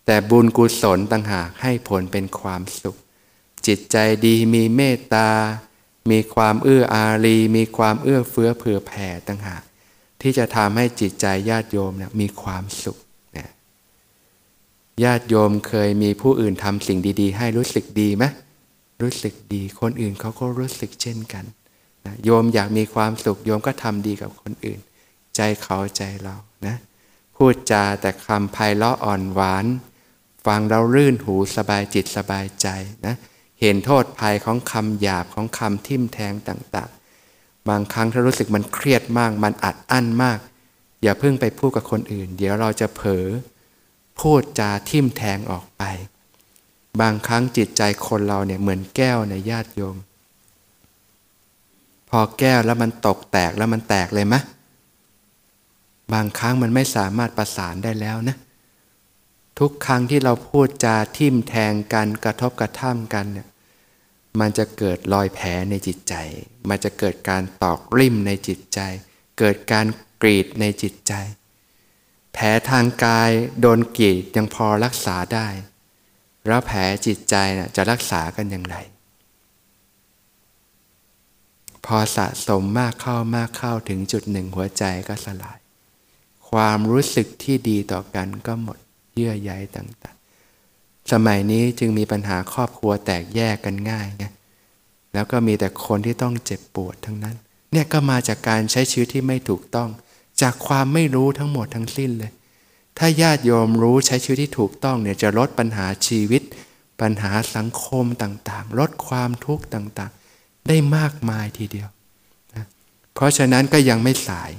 [0.06, 2.98] แต่บุญกุศลต่างหากให้ผลเป็นความสุข
[3.68, 5.30] จิตใจดีมีเมตตา
[6.12, 9.64] มีความเอื้ออารี มีความเอื้อเฟื้อเผื่อแผ่ต่างหาก
[10.22, 12.98] ที่จะทำให้จิตใจญาติโยมเนี่ยมีความสุข
[15.04, 18.26] ญาติโยมเคยมีผู้อื่นทำสิ่งดี ๆ ให้รู้สึกดีไหม
[19.02, 21.46] รู้สึกดีคนอื่นเขาก็รู้สึกเช่นกัน
[22.24, 24.80] โยมอยากมีความสุขโยมก็ทำดีกับคนอื่น
[25.36, 26.36] ใจเขาใจเรา
[26.66, 26.76] นะ
[27.36, 29.66] พูดจาแต่คำไพเราะอ่อนหวาน
[30.46, 32.68] ฟังเรารื่นหูสบายจิตสบายใจ
[33.06, 33.16] นะ
[33.62, 40.40] เห็นโทษภัยของคำหยาบของคำทิ่มแทงต่างๆ บางครั้งถ้ารู้สึกมันเครียดมาก มันอัดอั้นมาก
[41.04, 43.26] อย่าเพิ่งไปพูดกับคนอื่น เดี๋ยวเราจะเผลอ
[44.20, 45.84] พูดจาทิ่มแทงออกไป
[47.02, 49.98] บางครั้งจิตใจคนเราเนี่ยเหมือนแก้วในญาติโยม
[52.10, 54.42] พอแก้วแล้วมันตกแตกแล้วมันแตกเลยมะ
[56.14, 58.38] บางครั้งมันไม่สามารถประสานได้แล้วนะ
[59.60, 63.48] ทุกครั้งที่เราพูดจาทิ่มแทงกันกระทบกระทั่งกันเนี่ย
[64.40, 66.16] มันจะเกิดรอยแผลในจิตใจ
[66.70, 68.80] มันจะเกิดการตอกริมในจิตใจ
[69.40, 69.86] เกิดการ
[70.22, 71.14] กรีดในจิตใจ
[72.34, 75.48] แผลทางกายโดนกรีดยังพอรักษาได้
[76.48, 78.78] แล้วแผลจิตใจนะจะรักษากันอย่างไร
[81.86, 85.58] พอสะสมมากเข้ามากเข้าถึงจุดหนึ่งหัวใจก็สลาย
[86.50, 88.78] ความรู้สึกที่ดีต่อกันก็หมด
[89.14, 94.26] เยื่อใยต่างๆ สมัยนี้จึงมีปัญหาครอบครัวแตกแยกกันง่ายไง
[95.14, 97.36] แล้วก็มีแต่คนที่ต้องเจ็บปวดทั้งนั้น
[97.72, 99.90] เนี่ยก็มาจากการใช้ชีวิตที่ไม่ถูกต้อง
[100.42, 102.32] จากความไม่รู้ทั้งหมดทั้งสิ้นเลย
[102.98, 106.42] ถ้าญาติโยมรู้ใช้ชีวิตที่ถูกต้องเนี่ยจะลดปัญหาชีวิต
[107.02, 110.12] ปัญหาสังคมต่างๆ ลดความทุกข์ต่าง
[110.68, 111.90] ได้มากมายทีเดียว
[112.56, 112.66] นะ
[113.14, 114.52] เพราะฉะนั้นก็ยังไม่สาย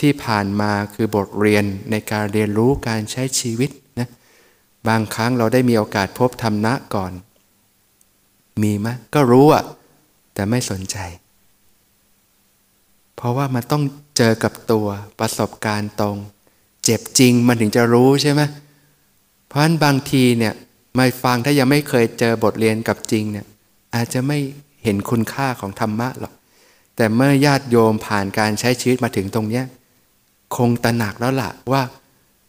[0.00, 4.08] ที่ผ่านมาคือบทเรียนในการเรียนรู้การใช้ชีวิตนะ
[4.88, 7.12] บางครั้งเราได้มีโอกาสพบธรรมะก่อน
[8.62, 9.64] มีไหมก็รู้อะ
[10.34, 10.96] แต่ไม่สนใจ
[13.16, 13.82] เพราะว่ามันต้อง
[14.16, 14.86] เจอกับตัว
[15.18, 16.16] ประสบการณ์ตรง
[16.84, 18.42] เจ็บจริงมันถึงจะรู้ใช่ไหม
[19.48, 20.54] เพราะฉะนั้นบางทีเนี่ย
[20.96, 23.46] ไม่ฟังถ้ายังไม่เคยเจอบทเรียนกับจริงเนี่ย
[23.94, 24.38] อาจจะไม่
[24.82, 26.34] เห็นคุณค่าของธรรมะหรอก
[26.96, 29.62] แต่เมื่อญาติโยมผ่านการใช้ชีวิตมาถึงตรงนี้
[30.56, 31.82] คงตระหนักแล้วล่ะว่า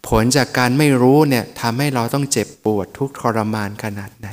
[0.07, 4.27] ผลจากการไม่รู้เนี่ยทำให้เราต้องเจ็บปวดทุกทรมานขนาดไหน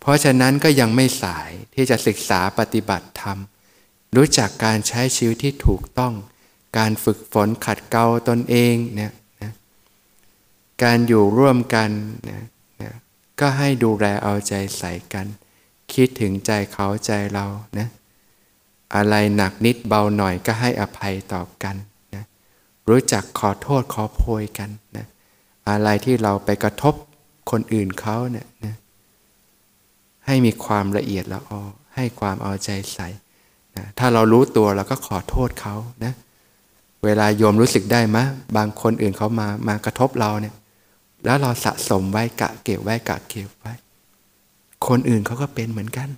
[0.00, 3.38] เพราะฉะนั้นก็ยังไม่สายที่จะศึกษาปฏิบัติธรรม
[4.16, 6.14] รู้จักการใช้ชีวิตที่ถูกต้อง
[6.76, 9.12] การฝึกฝนขัดเกลาตนเองเนี่ย
[9.42, 9.52] นะ
[10.82, 11.90] การอยู่ร่วมกัน
[12.30, 12.42] นะ
[12.82, 12.92] นะ
[13.40, 15.26] ก็ให้ดูแลเอาใจใส่กัน
[15.92, 17.46] คิดถึงใจเขาใจเรา
[17.78, 17.88] นะ
[18.94, 21.76] อะไรหนักนิดเบาหน่อยก็ให้อภัยต่อกัน
[22.14, 22.24] นะ
[22.88, 25.06] รู้จักขอโทษขอโพยกันนะ
[25.68, 26.94] อะไรที่เราไปกระทบ
[27.50, 28.74] คนอื่นเขาเนี่ยนะ
[30.26, 31.62] ให้มีความละเอียดละออ
[31.94, 33.08] ให้ความเอาใจใส่
[33.76, 36.12] นะถ้าเรารู้ตัวเราก็ขอโทษเขานะ
[37.04, 38.24] เวลาโยมรู้สึกได้มะ
[38.56, 40.54] บางคนอื่นเขามามากระทบเราเนี่ย
[41.24, 43.72] แล้วเราสะสมไว้กะเก็บไว้กะเก็บไว้
[44.86, 46.08] คนอื่นเขาก็เป็นเหมือนกัน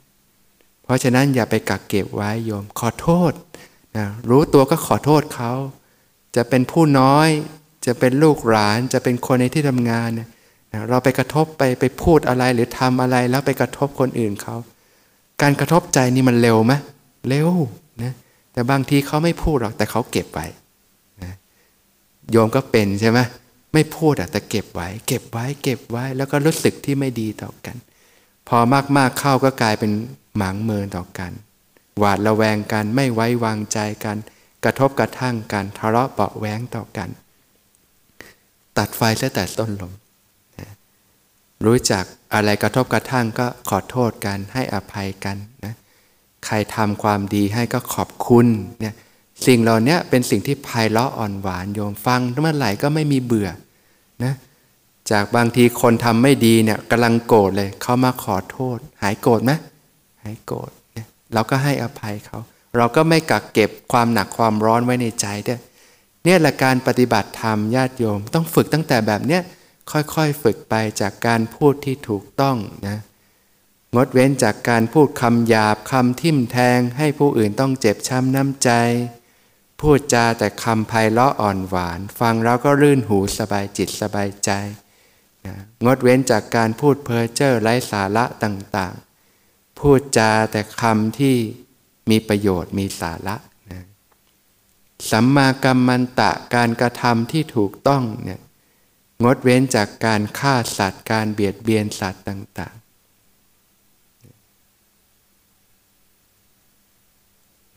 [0.84, 3.32] เพราะฉะนั้นอย่าไปกักเก็บไว้โยมขอโทษ
[3.96, 5.52] นะรู้ตัวก็ขอโทษเขา
[6.36, 7.28] จะเป็นผู้น้อย
[7.86, 10.28] จะเป็นลูกหลาน จะเป็นคนในที่ทำงานเนี่ย
[10.88, 14.56] เราไปกระทบไปไปพูดอะไรหรือทำอะไรแล้วไปกระทบคนอื่นเขา
[15.42, 16.72] การกระทบใจนี่มันเร็วไหม
[17.28, 17.50] เร็ว
[18.02, 18.12] นะ
[18.52, 20.46] แต่บางทีเขาไม่พูดหรอกแต่เขาเก็บไว้
[22.30, 23.18] โยมก็เป็นใช่ไหม
[23.72, 27.76] ไม่พูดอะแต่เก็บไว้ เก็บไว้ เก็บไว้ แล้วก็รู้สึกที่ไม่ดีต่อกัน
[28.48, 28.58] พอ
[28.96, 29.92] มากๆเข้าก็กลายเป็น
[30.36, 31.32] หมางเมินต่อกัน
[31.98, 34.16] หวาดระแวงกันไม่ไว้วางใจกัน
[34.64, 37.08] กระทบกระทั่งกันทะเลาะเบาแวงต่อกัน
[38.78, 39.92] ตัดไฟซะแต่ต้นลม
[41.66, 42.04] รู้จัก
[42.34, 45.74] อะไรกระทบกระทั่งก็ขอโทษกันให้อภัยกันนะ
[46.46, 48.46] ใครทำความดีให้ก็ขอบคุณ
[48.80, 48.94] เนี่ย
[49.47, 53.49] สิ่งเหล่านี้เป็นสิ่งที่ไพเราะอ่อนหวานโยมฟังเมื่อไหร่ก็ไม่มีเบื่อ
[54.24, 54.34] นะ
[55.11, 59.53] จากบางทีคนทำไม่ดีเนี่ยกำลังโกรธเลยเขามาขอโทษ หายโกรธไหม
[60.22, 60.70] หายโกรธ
[61.34, 62.38] เราก็ให้อภัยเขา
[62.76, 65.61] เราก็ไม่กักเก็บความหนักความร้อนไว้ในใจด้วย
[66.24, 69.43] เนี่ยแหละการปฏิบัติธรรมญาติโยม ต้องฝึกตั้งแต่แบบเนี้ย
[69.91, 72.57] ค่อยๆฝึกไปจากการพูดที่ถูกต้อง
[72.88, 72.99] นะ
[73.95, 78.70] งดเว้นจากการพูดคำหยาบคำทิ่มแทง ให้ผู้อื่นต้องเจ็บช้ำน้ำใจ
[79.80, 84.50] พูดจาแต่คำไพเราะอ่อนหวาน ฟังแล้วก็รื่นหูสบายจิตสบายใจ
[85.46, 85.54] นะ
[85.84, 91.36] งดเว้นจากการพูดเพ้อเจ้อไร้สาระต่างๆ พูดจาแต่คำที่
[92.10, 93.36] มีประโยชน์มีสาระ
[93.70, 93.84] นะ
[95.10, 98.40] สัมมากัมมันตะการกระทำที่ถูกต้องเนี่ย
[99.24, 102.74] งดเว้นจากการฆ่าสัตว์การเบียดเบียนสัตว์ต่าง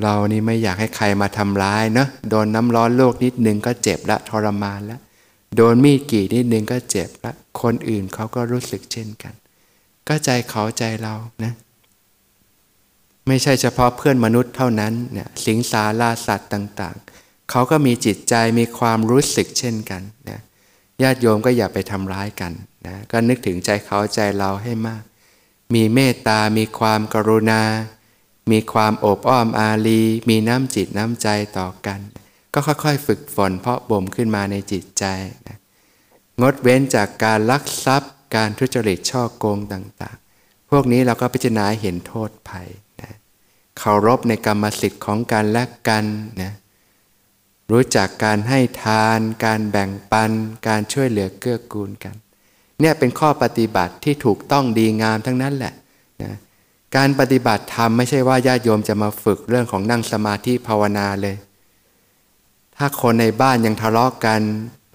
[0.02, 5.00] เรานี่ไม่อยากให้ใครมาทำร้ายเนาะโดนน้ำร้อนโลกนิดนึงก็เจ็บละทรมานละ
[5.58, 9.34] โดนมีดกี่นิดนึงก็เจ็บละคนอื่นเขาก็รู้สึกเช่นกัน
[10.08, 11.54] ก็ใจเขาใจเรานะ
[13.28, 20.40] ไม่ใช่เฉพาะเพื่อนมนุษย์เท่านั้นเนี่ยสิงสาราสัตว์ต่างๆ เขาก็มีจิตใจมีความรู้สึกเช่นกันนะ
[21.02, 22.52] ญาติโยมก็อย่าไปทำร้ายกัน
[22.88, 25.04] นะก็นึกถึงใจเขาใจเราให้มาก
[25.74, 27.62] มีเมตตา มีความกรุณา
[28.52, 31.28] มีความโอบอ้อมอารีมีน้ำจิตน้ำใจ
[31.58, 32.00] ต่อกัน
[32.54, 35.06] ก็ค่อยๆ ฝึกฝนเพาะบ่มขึ้นมาในจิตใจ
[35.48, 35.58] นะ
[36.42, 42.70] งดเว้นจากการลักทรัพย์ การทุจริตช่อโกงต่างๆ พวกนี้เราก็พิจารณาเห็นโทษภัย
[43.02, 43.14] นะ
[43.78, 46.06] เคารพในกรรมสิทธิ์ของการและกัน
[46.42, 46.54] นะ
[47.72, 50.32] รู้จักการให้ทาน การแบ่งปัน
[50.68, 52.16] การช่วยเหลือเกื้อกูลกัน
[52.80, 55.83] เนี่ยเป็นข้อปฏิบัติที่ถูกต้องดีงามทั้งนั้นแหละนะ
[56.96, 61.36] การปฏิบัติธรรมไม่ใช่ว่าญาติโยมจะมาฝึกเรื่องของนั่งสมาธิภาวนาเลย
[62.78, 64.42] ถ้าคนในบ้านยังทะเลาะกกัน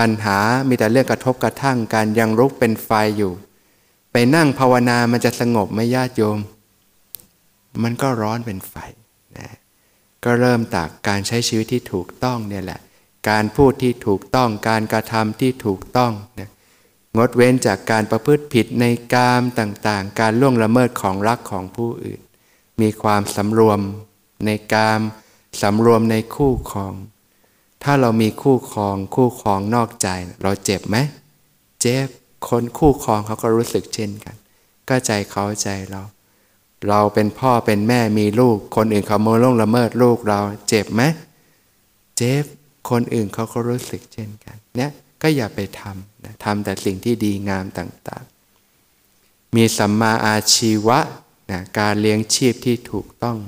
[0.01, 0.38] ปัญหา
[0.68, 3.32] มีแต่เรื่องกระทบกระทั่งกันยังรุกเป็นไฟอยู่
[4.12, 6.38] ไปนั่งภาวนามันจะสงบไหมญาติโยม
[7.82, 8.74] มันก็ร้อนเป็นไฟ
[9.38, 9.49] นะ
[10.24, 12.80] ก็เริ่มจากการใช้ชีวิตที่ถูกต้องเนี่ยแหละ
[13.30, 16.51] การพูดที่ถูกต้องการกระทำที่ถูกต้องนะ
[17.16, 18.84] งดเว้นจากการประพฤติผิดใน
[19.14, 22.20] กามต่างๆ การล่วงละเมิดของรักของผู้อื่น
[22.80, 23.80] มีความสำรวม
[24.46, 25.00] ในกาม
[25.62, 26.94] สำรวมในคู่ครอง
[27.82, 30.09] ถ้าเรามีคู่ครองคู่ครองนอกใจ
[30.42, 30.96] เราเจ็บไหม
[31.80, 32.09] เจ็บ
[32.48, 34.36] คนคู่ครองเขาก็รู้สึกเช่นกัน
[34.88, 36.02] ก็ใจเขาใจเรา
[36.88, 41.02] เราเป็นพ่อเป็นแม่มีลูก คนอื่นเขาโมล่วงละเมิดลูกเรา เจ็บไหม
[42.16, 42.44] เจ็บ
[42.90, 44.90] คนอื่นเขาก็รู้สึกเช่นกัน เนี่ย
[45.23, 50.99] ก็อย่าไปทำนะทำแต่สิ่งที่ดีงามต่างๆ มีสัมมาอาชีวะ
[51.51, 53.39] นะการเลี้ยงชีพที่ถูกต้อง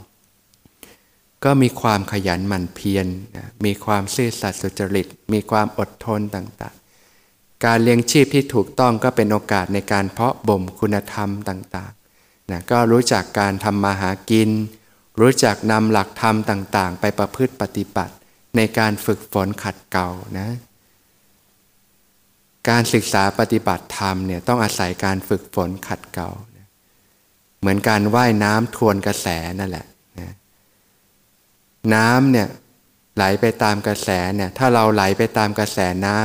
[1.44, 3.06] ก็มีความขยันหมั่นเพียร
[3.36, 11.92] นะมีความซื่อสัตย์สุจริต มีความอดทนต่างๆ การเลี้ยงชีพที่ถูกต้องก็เป็นโอกาสในการเพาะบ่มคุณธรรมต่าง
[12.50, 14.50] นะก็รู้จักการทำมาหากิน
[15.20, 18.14] รู้จักนำหลักธรรมต่างๆ ไปประพฤติปฏิบัติ
[18.56, 20.08] ในการฝึกฝนขัดเกลา
[20.38, 20.48] นะ
[22.68, 26.30] การศึกษาปฏิบัติธรรมเนี่ยต้องอาศัยการฝึกฝนขัดเกลา
[27.60, 29.26] เหมือนการว่ายน้ำทวนกระแส
[29.60, 29.86] นั่นแหละ
[30.20, 30.32] นะ
[31.94, 32.48] น้ำเนี่ย
[33.16, 36.18] ไหลไปตามกระแสเนี่ยถ้าเราไหลไปตามกระแสน้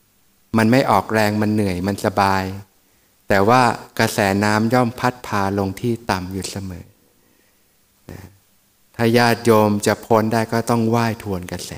[0.00, 2.44] ำมันไม่ออกแรงมันเหนื่อยมันสบาย
[3.28, 3.62] แต่ว่า
[3.98, 6.86] กระแสน้ำย่อมพัดพาลงที่ต่ำอยู่เสมอ
[8.10, 8.20] นะ
[8.96, 11.72] ถ้าญาติโยมจะพ้นได้ก็ต้องว่ายทวนกระแส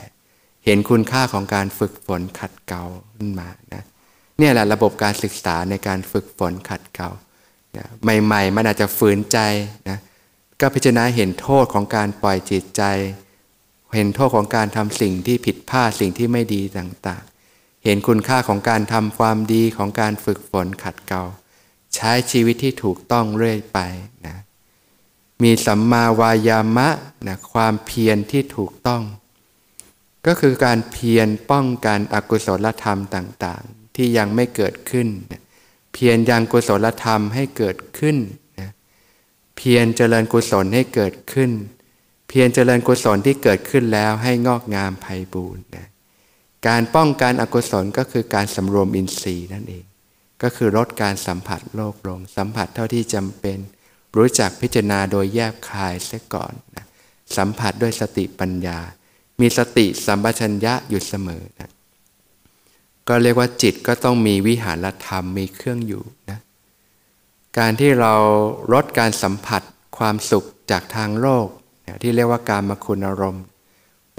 [0.65, 2.83] เห็นคุณค่าของการฝึกฝนขัดเกลา
[3.17, 3.83] ขึ้นมานะ
[4.39, 7.11] เนี่ยแหละระบบการศึกษาในการฝึกฝนขัดเกลา
[8.25, 9.39] ใหม่ๆ มันอาจจะฝืนใจ
[9.89, 9.99] นะ
[10.61, 12.83] ก็พิจารณาเห็นโทษของการปล่อยจิตใจ
[13.95, 21.23] เห็นโทษของการทำสิ่งที่ผิดพลาดสิ่งที่ไม่ดีต่างๆ เห็นคุณค่าของการทำความดีของการฝึกฝนขัดเกลา
[21.95, 23.79] ใช้ชีวิตที่ถูกต้องเรื่อยไป
[24.27, 24.37] นะ
[25.43, 26.89] มีสัมมาวายามะ
[27.27, 29.03] นะความเพียรที่ถูกต้อง
[30.27, 35.09] ก็คือการเพียรป้องกันอกุศลธรรมต่างๆ ที่ยังไม่เกิดขึ้น
[35.93, 38.17] เพียรยังกุศลธรรมให้เกิดขึ้น
[39.57, 41.51] เพียรเจริญกุศลให้เกิดขึ้น
[42.29, 45.89] เพียรเจริญกุศลที่เกิดขึ้นแล้วให้งอกงามไพบูรณ์นะ
[46.69, 49.85] การป้องกันอกุศลก็คือการสำรวมอินทรีย์นั่นเอง
[50.43, 53.59] ก็คือลดการสัมผัสโลกลง สัมผัสเท่าที่จำเป็น
[54.17, 56.85] รู้จักพิจารณาโดยแยบคายเสียก่อนนะ
[57.37, 58.79] สัมผัสด้วยสติปัญญา
[59.41, 61.71] มีสติสัมปชัญญะอยู่เสมอนะ
[63.09, 66.41] ก็เรียกว่าจิตก็ต้องมีวิหารธรรมมีเครื่องอยู่นะ
[67.59, 68.15] การที่เรา
[68.73, 69.63] ลดการสัมผัส
[69.99, 71.47] ความสุขจากทางโลก
[72.03, 73.45] ที่เรียกว่าการมาคุณอารมณ์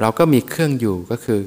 [0.01, 1.41] เราก็มีเครื่องอยู่ก็คือ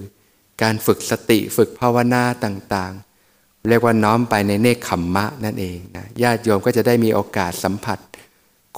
[0.62, 7.98] การฝึกสติฝึกภาวนาต่างๆ เรียกว่าน้อมไปในเนคขมมะนั่นเองนะญาติโยมก็จะได้มีโอกาสสัมผัส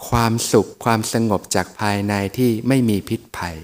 [0.09, 3.57] ความสุขความสงบจากภายในที่ไม่มีพิษภัย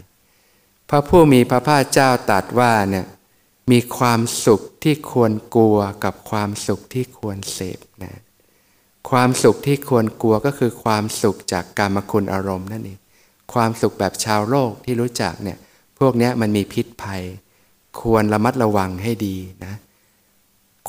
[0.89, 3.07] พระผู้มีพระภาคเจ้าตรัสว่าเนี่ย
[3.71, 8.21] มีความสุขที่ควรกลัวกับความสุขที่ควรเสพนะ
[9.11, 12.99] ความสุขที่ควรกลัวก็คือความสุขจากกรรมคุณอารมณ์นั่นเอง
[13.53, 15.59] ความสุขแบบชาวโลกที่รู้จักเนี่ย
[15.99, 17.23] พวกนี้มันมีพิษภัย
[18.01, 19.75] ควรระมัดระวังให้ดีนะ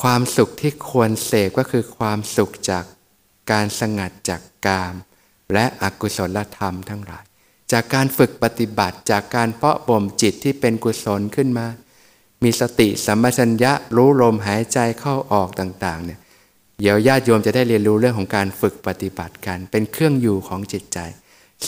[0.02, 2.84] ความสุขที่ควรเสพก็คือความสุขจาก
[3.50, 4.94] การสงัดจากกาม
[5.52, 7.24] และอกุศลธรรมทั้งหลาย
[7.72, 11.66] จากการฝึกปฏิบัติจากการเพาะบ่มจิตที่เป็นกุศลขึ้นมา
[12.44, 16.18] มีสติสัมปชัญญะรู้ลมหายใจเข้าออกต่างๆเนี่ย
[16.80, 20.98] เดี๋ยวญาติโยมจะได้เรียนรู้เรื่องของการฝึกปฏิบัติกัน เป็นเครื่องอยู่ของจิตใจ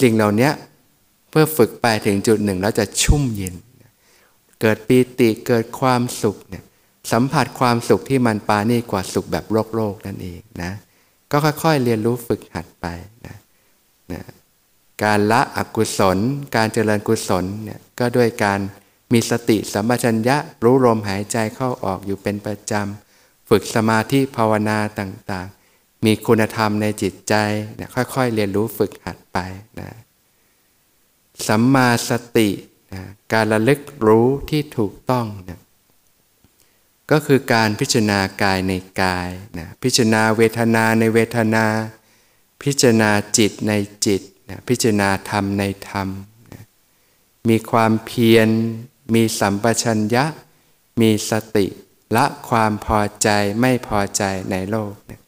[0.00, 0.50] สิ่งเหล่านี้
[1.30, 3.54] เพื่อฝึกไปถึงจุดหนึ่งแล้วจะชุ่มเย็น
[4.60, 6.64] เกิดปีติเกิดความสุขเนี่ย
[7.12, 10.72] สัมผัสความสุขที่มันปานี่กว่าสุขแบบโลกโลกนั่นเองนะ
[11.30, 12.86] ก็ค่อยๆเรียนรู้ฝึกหัดไป
[13.26, 13.36] นะ
[14.12, 14.22] นะ
[15.04, 16.18] การละอกุศล
[16.56, 18.60] การเจริญกุศลเนี่ยก็ด้วยการ
[19.12, 27.34] มีสติสัมปชัญญะรู้ลมหายใจเข้าออกอยู่เป็นประจำ ฝึกสมาธิภาวนาต่างๆ มีคุณธรรมในจิตใจ
[27.74, 29.38] เนี่ยค่อยๆ เรียนรู้ฝึกหัดไป
[29.80, 29.90] นะ
[31.48, 32.50] สัมมาสติ
[32.94, 33.02] นะ
[33.32, 35.60] การระลึกรู้ที่ถูกต้องนะ
[37.10, 41.66] ก็คือการพิจารณากายในกายนะพิจารณาเวทนาในเวทนา
[42.62, 43.72] พิจารณาจิตใน
[44.06, 46.08] จิตนะพิจารณาธรรมในธรรม
[46.52, 46.64] นะ
[47.48, 48.48] มีความเพียร
[49.14, 50.24] มีสัมปชัญญะ
[51.00, 51.66] มีสติ
[52.16, 53.28] ละความพอใจ
[53.60, 55.20] ไม่พอใจในโลกเนี่ย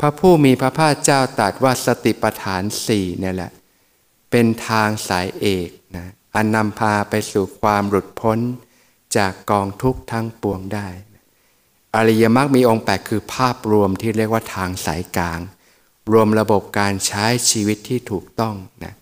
[0.00, 3.52] พระผู้มีพระภาคเจ้าตรัสว่าสติปัฏฐานสี่เนี่ยแหละ
[4.30, 8.38] เป็นทางสายเอกนะอันนำพาไปสู่ความหลุดพ้น
[9.16, 10.88] จากกองทุกข์ทั้งปวงได้
[11.96, 15.40] อริยมรรคมีองค์แปดคือภาพรวมที่เรียกว่าทางสายกลาง
[16.12, 18.54] รวมระบบการใช้ชีวิตที่ถูกต้อง
[18.84, 18.94] นะ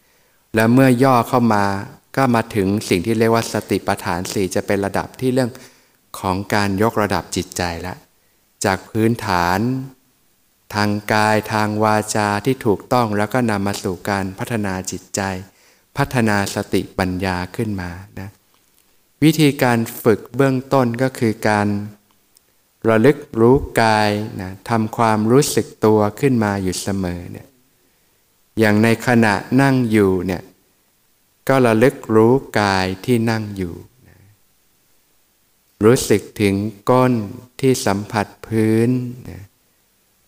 [0.54, 1.64] และเมื่อย่อเข้ามา
[2.16, 5.50] ก็มาถึงสิ่งที่เรียกว่าสติปัฏฐานสี่จะเป็นระดับที่เรื่อง
[6.20, 7.94] ของการยกระดับจิตใจละ
[8.64, 9.58] จากพื้นฐาน
[10.74, 15.20] ทางกายทางวาจาที่ถูกต้องแล้วก็นำมาสู่การพัฒนาจิตใจ
[15.96, 17.90] พัฒนาสติปัญญาขึ้นมา
[18.20, 18.28] นะ
[19.24, 21.68] วิธีการฝึกเบื้องต้นก็คือการ
[22.88, 24.10] ระลึกรู้กาย
[24.40, 27.46] นะทำความรู้สึกตัวขึ้นมาอยู่เสมอเนี่ย
[28.58, 30.42] อย่างในขณะนั่งอยู่เนี่ย
[31.48, 33.74] ก็ระลึกรู้กายที่นั่งอยู่
[35.84, 36.54] รู้สึกถึง
[36.90, 37.12] ก้น
[37.60, 38.90] ที่สัมผัสพื้น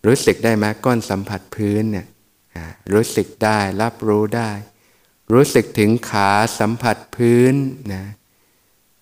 [0.06, 2.06] รู้สึกได้ไหมก้นสัมผัสพื้นเนี่ย
[2.92, 4.50] รู้สึกได้รับรู้ได้
[5.32, 7.54] รู้สึกถึงขาสัมผัสพื้น
[7.92, 8.04] นะ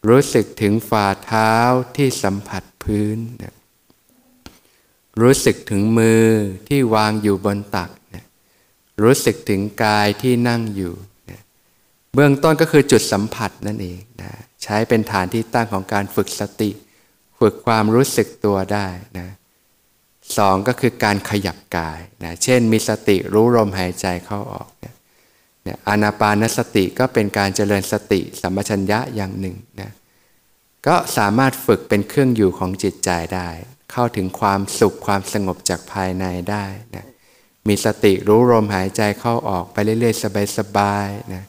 [0.08, 1.54] รู้สึกถึงฝ่าเท้า
[1.96, 3.54] ที่สัมผัสพื้นนะ
[5.20, 6.26] รู้สึกถึงมือ
[6.68, 8.24] ที่วางอยู่บนตักนะ
[9.02, 10.94] รู้สึกถึงกายที่นั่งอยู่
[12.16, 14.30] เบื้องต้นก็คือจุดสัมผัสนั่นเองนะ
[14.62, 16.70] ใช้เป็นฐานที่ตั้งของการฝึกสติ
[17.38, 18.86] ฝึกความรู้สึกตัวได้
[19.18, 19.28] นะ
[20.36, 24.94] สองก็คือการขยับกายนะเช่นมีสติรู้ลมหายใจเข้าออกเนี่ย
[25.64, 29.90] เนี่ยอานาปานสติก็เป็นการเจริญสติสัมปชัญญะอย่างหนึ่งนะ
[30.86, 33.48] ก็สามารถฝึกเป็นเครื่องอยู่ของจิตใจได้
[33.92, 36.64] เข้าถึงความสุขความสงบจากภายในได้
[36.94, 37.06] นะ
[37.68, 41.44] มีสติรู้ลมหายใจเข้าออกไปเรื่อยๆ สบายๆนะ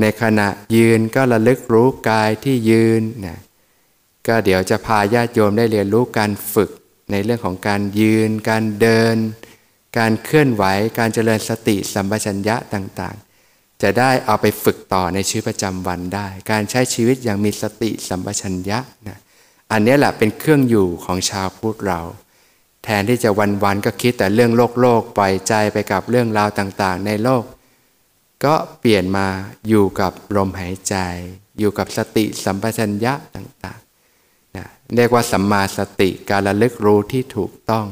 [0.00, 3.38] ในขณะยืนก็ระลึกรู้กายที่ยืนนะ
[4.26, 6.70] ก็เดี๋ยวจะพาญาติโยมได้เรียนรู้การฝึก
[7.10, 9.16] ในเรื่องของการยืน การเดิน
[9.98, 10.64] การเคลื่อนไหว
[10.98, 18.78] การเจริญสติสัมปชัญญะต่างๆ จะได้เอาไปฝึกต่อในชีวิตประจำวันได้ การใช้ชีวิตอย่างมีสติสัมปชัญญะ
[19.08, 19.18] นะ
[19.72, 22.00] อันนี้แหละเป็นเครื่องอยู่ของชาวพุทธเรา
[22.84, 23.30] แทนที่จะ
[23.64, 27.42] วันๆก็คิดแต่เรื่องโลกโลกปล่อยใจไปกับเรื่องราวต่างๆ ในโลก
[28.44, 29.26] ก็เปลี่ยนมา
[29.68, 30.96] อยู่กับลมหายใจ
[31.58, 34.66] อยู่กับสติสัมปชัญญะต่างๆนะ
[34.96, 37.86] เรียกว่าสัมมาสติการระลึกรู้ที่ถูกต้อง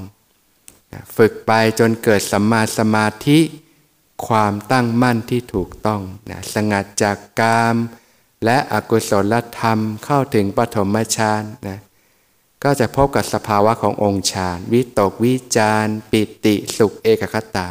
[0.92, 3.40] นะฝึกไปจนเกิดสัมมาสมาธิ
[4.26, 7.76] ความตั้งมั่นที่ถูกต้องนะสงัดจากกาม
[8.44, 11.78] และอกุศลธรรมเข้าถึงปฐมฌานนะ
[12.64, 17.68] ก็จะพบกับสภาวะขององค์ฌาน วิตกวิจารปิติสุขเอกคตา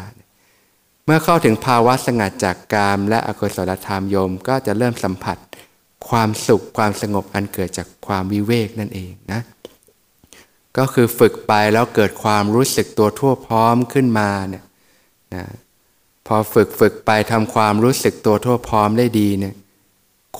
[1.09, 5.37] เมื่อเข้าถึงภาวะสงัดจากกามและอกุศลธรรมโยมก็จะเริ่มสัมผัส
[6.09, 9.41] ความสุขความสงบอันเกิดจากความวิเวกนั่นเองนะ
[10.77, 14.63] ก็คือฝึกไปแล้วเกิดความรู้สึกตัวทั่วพร้อมขึ้นมาเนี่ย
[15.35, 15.45] นะ
[16.27, 19.55] พอฝึกฝึกไปทำความรู้สึกตัวทั่วพร้อมได้ดีเนี่ย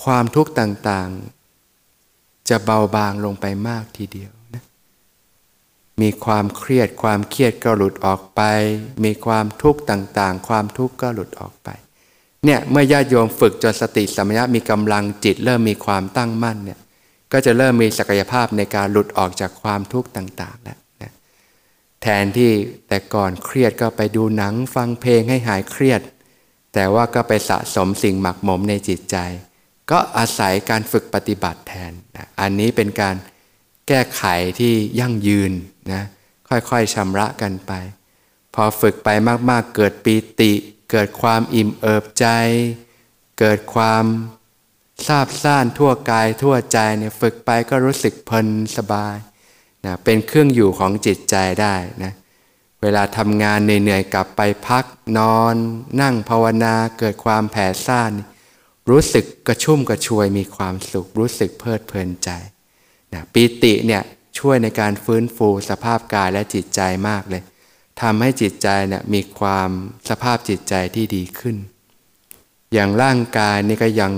[0.02, 4.32] ความทุกข์ต่างๆ จะเบาบางลงไปมากทีเดียว
[6.02, 8.42] มีความเครียดความเครียดก็หลุดออกไป
[9.04, 11.68] มีความทุกข์ต่างๆ ความทุกข์ก็หลุดออกไป
[12.44, 16.80] เนี่ยเมื่อญาติโยมฝึกจนสติสัมปชัญญะมีกำลังจิตเริ่มมีความตั้งมั่นเนี่ย
[17.32, 21.12] ก็จะเริ่มมีศักยภาพในการหลุดออกจากความทุกข์ต่างๆแล้วนะ
[22.02, 22.50] แทนที่
[22.88, 26.00] แต่ก่อนเครียดก็ไปดูหนังฟังเพลงให้หายเครียด
[26.74, 29.16] แต่ว่าก็ไปสะสมสิ่งหมักหมมในจิตใจ
[29.90, 33.16] ก็อาศัยการฝึกปฏิบัติแทนนะอันนี้เป็นการ
[33.88, 34.22] แก้ไข
[34.58, 35.52] ที่ยั่งยืน
[35.92, 36.02] นะ
[36.48, 37.72] ค่อยๆชำระกันไป
[38.54, 39.08] พอฝึกไป
[39.50, 40.52] มากๆเกิดปีติ
[40.90, 42.26] เกิดความอิ่มเอิบใจ
[43.38, 44.04] เกิดความ
[45.06, 49.16] ซาบซ่านทั่วกายทั่วใจเนี่ยฝึกไปก็รู้สึกเพลินสบาย
[49.84, 52.12] นะเป็นเครื่องอยู่ของจิตใจได้นะ
[52.82, 54.84] เวลาทำงานเหนื่อยๆกลับไปพัก
[55.18, 55.54] นอน
[56.00, 58.12] นั่งภาวนาเกิดความแผ่ซ่าน
[58.90, 62.30] รู้สึกกระชุ่มกระชวยมีความสุข รู้สึกเพลิดเพลินใจ
[63.14, 64.02] นะปีติเนี่ย
[64.38, 67.42] ช่วยในการฟื้นฟูสภาพกายและจิตใจมากเลย
[68.02, 69.70] ทำให้จิตใจเนี่ยมีความ
[70.08, 71.56] สภาพจิตใจที่ดีขึ้น
[72.72, 74.12] อย่างร่างกายนี่ก็ยัง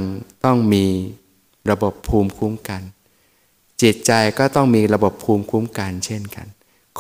[0.45, 0.86] ต้องมี
[1.70, 2.82] ระบบภูมิคุ้มกัน
[3.82, 6.47] จิตใจก็ต้องมีระบบภูมิคุ้มกันเช่นกัน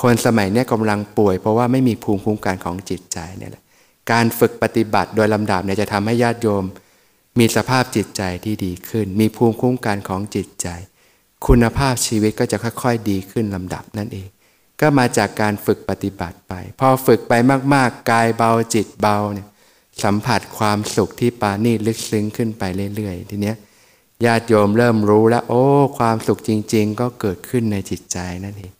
[0.00, 3.64] คนสมัยนี้กำลังป่วย เพราะว่าไม่มีภูมิคุ้มกันของจิตใจเนี่ยแหละ
[4.12, 6.64] การฝึกปฏิบัติโดยลำดับเนี่ยจะทำให้ญาติโยม
[7.38, 10.68] มีสภาพจิตใจที่ดีขึ้น มีภูมิคุ้มกันของจิตใจ
[11.46, 14.28] คุณภาพชีวิตก็จะค่อยๆ ดีขึ้นลำดับนั่นเอง
[14.80, 17.32] ก็มาจากการฝึกปฏิบัติไป พอฝึกไป
[17.74, 19.48] มากๆ กายเบาจิตเบาเนี่ย
[20.02, 22.62] สัมผัสความสุขที่ปานีลึกซึ้งขึ้นไป
[22.94, 23.56] เรื่อยๆ ทีเนี้ย
[24.24, 25.62] ญาติโยมเริ่มรู้แล้ว โอ้
[25.98, 28.72] ความสุขจริง ๆ ก็เกิดขึ้นในจิตใจนั่นเอง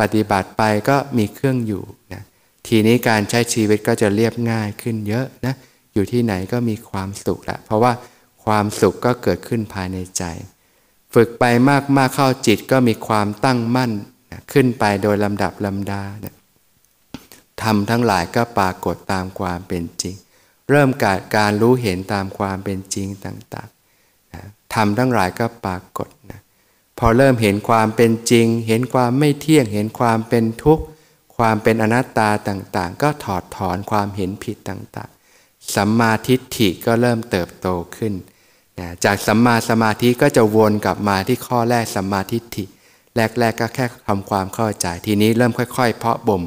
[0.00, 2.22] ปฏิบัติไปก็มีเครื่องอยู่นะ
[2.66, 5.54] ทีนี้การใช้ชีวิตก็จะเรียบง่ายขึ้นเยอะนะ
[5.94, 7.92] อยู่ที่ไหนก็มีความสุขละเพราะว่า
[8.44, 10.24] ความสุขก็เกิดขึ้นภายในใจ
[11.14, 11.44] ฝึกไป
[11.96, 13.92] มากๆเข้าจิตก็มีความตั้งมั่น
[14.52, 16.34] ขึ้นไปโดยลำดับลำดาเนี่ย
[17.62, 20.14] ทำทั้งหลายก็ปรากฏตามความเป็นจริง
[20.70, 24.42] เริ่มกาดการรู้เห็นตามความเป็นจริงต่างๆนะ
[24.74, 26.40] ทำทั้งหลายก็ปรากฏนะ
[26.98, 30.84] พอเริ่มเห็นความเป็นจริง เห็นความไม่เที่ยง เห็นความเป็นทุกข์
[31.36, 38.12] ความเป็นอนัตตาต่างๆ ก็ถอดถอนความเห็นผิดต่างๆสัมมาทิฏฐิก็เริ่มเติบโตขึ้น
[39.04, 42.64] จากสัมมาสมาธิก็จะวนกลับมาที่ข้อแรกสัมมาทิฏฐิ
[43.16, 46.42] แรกๆกก็แค่ทำความเข้าใจ ทีนี้เริ่มค่อยๆ เพาะบ่ม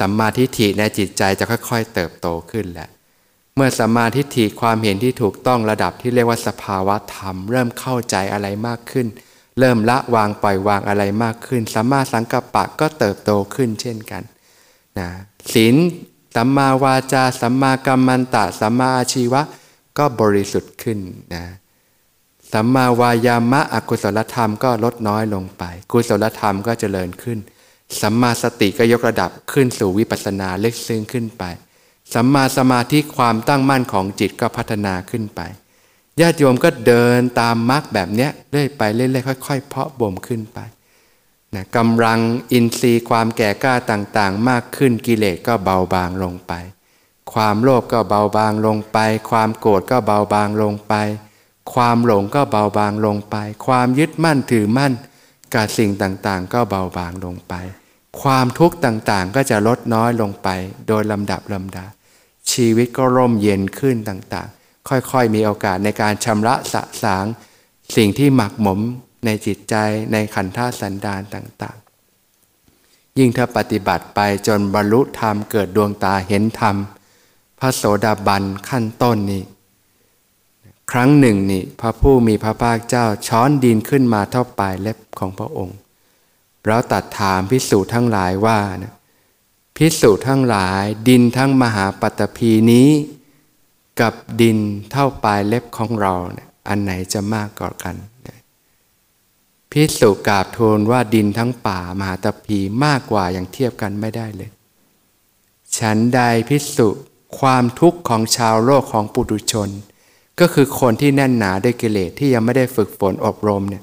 [0.00, 2.88] สัมมาทิฏฐิในจิตใจจะค่อย ๆ เติบโตขึ้นแหละ
[3.56, 9.06] เมื่อสัมมาทิฏฐิความเห็นที่ถูกต้องระดับที่เรียกว่าสภาวะธรรม เริ่มเข้าใจอะไรมากขึ้น
[9.58, 14.22] เริ่มละวางปล่อยวางอะไรมากขึ้นสัมมาสังกัปปะก็เติบโตขึ้นเช่นกัน
[14.98, 15.08] นะ
[15.54, 15.76] ศีล
[16.36, 19.42] สัมมาวาจาสัมมากัมมันตะสัมมาอาชีวะ
[19.98, 20.98] ก็บริสุทธิ์ขึ้น
[21.34, 21.44] นะ
[22.52, 27.38] สัมมาวายามะอกุศลธรรมก็ลดน้อยลงไป กุศลธรรมก็เจริญขึ้น
[28.00, 31.44] สัมมาสติก็ยกระดับขึ้นสู่วิปัสสนาเล็กซึ้งขึ้นไป
[32.14, 35.40] สัมมาสมาธิความตั้งมั่นของจิตก็พัฒนาขึ้นไป
[36.20, 40.58] ญาติโยมก็เดินตามมรรคแบบเนี้ยเรื่อยไปเรื่อยๆค่อยๆ เพาะบ่มขึ้นไป
[41.54, 42.20] นะกำลัง
[42.52, 46.52] อินทรีย์ความแก่กล้าต่างๆ มากขึ้นกิเลสก็เบาบางลงไป
[47.32, 48.98] ความโลภก็เบาบางลงไป
[49.30, 50.94] ความโกรธก็เบาบางลงไป
[51.74, 53.36] ความหลงก็เบาบางลงไป
[53.66, 54.92] ความยึดมั่นถือมั่น
[55.54, 57.54] กับสิ่งต่างๆ ก็เบาบางลงไป
[58.22, 60.48] ความทุกข์ต่างๆ ก็จะลดน้อยลงไป
[60.88, 61.86] โดยลำดับลำดา
[62.52, 67.24] ชีวิตก็ร่มเย็นขึ้นต่างๆ ค่อยๆ มีโอกาสในการชำระสะสาง
[67.96, 68.80] สิ่งที่หมักหมม
[69.24, 69.74] ในจิตใจ
[70.12, 76.76] ในขันธสันดานต่างๆ ยิ่งถ้าปฏิบัติไปจนบรรลุธรรมเกิดดวงตาเห็นธรรม
[77.60, 79.42] พระโสดาบันขั้นต้นนี้
[80.92, 85.76] ครั้งหนึ่งนี่พระผู้มีพระภาคเจ้าช้อนดินขึ้นมาเท่าปลายเล็บของพระองค์
[86.66, 88.94] เราตัดถามพิสูจน์ทั้งหลายว่านะ
[89.76, 92.88] พิสูจน์ทั้งหลายดินทั้งมหาปัตภีนี้
[94.00, 94.58] กับดิน
[94.90, 97.96] เท่าปลายเล็บของเราเนี่ยอันไหนจะมากกว่ากัน
[99.72, 104.50] พิสุกราบทูลว่าดินทั้งป่ามหาตพีมากกว่าอย่างเทียบกันไม่ได้เลย
[105.78, 106.88] ฉันใดพิสุ
[107.38, 109.68] ความทุกข์ของชาวโลกของปุถุชน
[110.40, 113.82] ก็คือคนที่แน่นหนาด้วยกิเลสที่ยังไม่ได้ฝึกฝนอบรมเนี่ย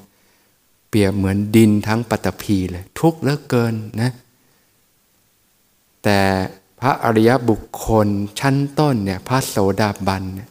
[0.90, 4.12] เปรียบเหมือนดินทั้งปัตภีเลย ทุกข์เหลือเกินนะ
[6.04, 6.20] แต่
[6.80, 8.08] พระอริยบุคคล
[8.40, 10.50] ชั้นต้นเนี่ยพระโสดาบันเนี่ย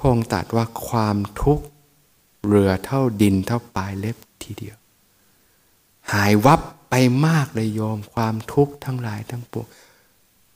[0.16, 1.64] งตัดว่าความทุกข์
[2.46, 4.76] เรือเท่าดินเท่าปลายเล็บทีเดียว
[6.12, 6.60] หายวับ
[6.90, 6.94] ไป
[7.26, 9.66] มากเลยโยมความทุกข์ทั้งหลายทั้งปวง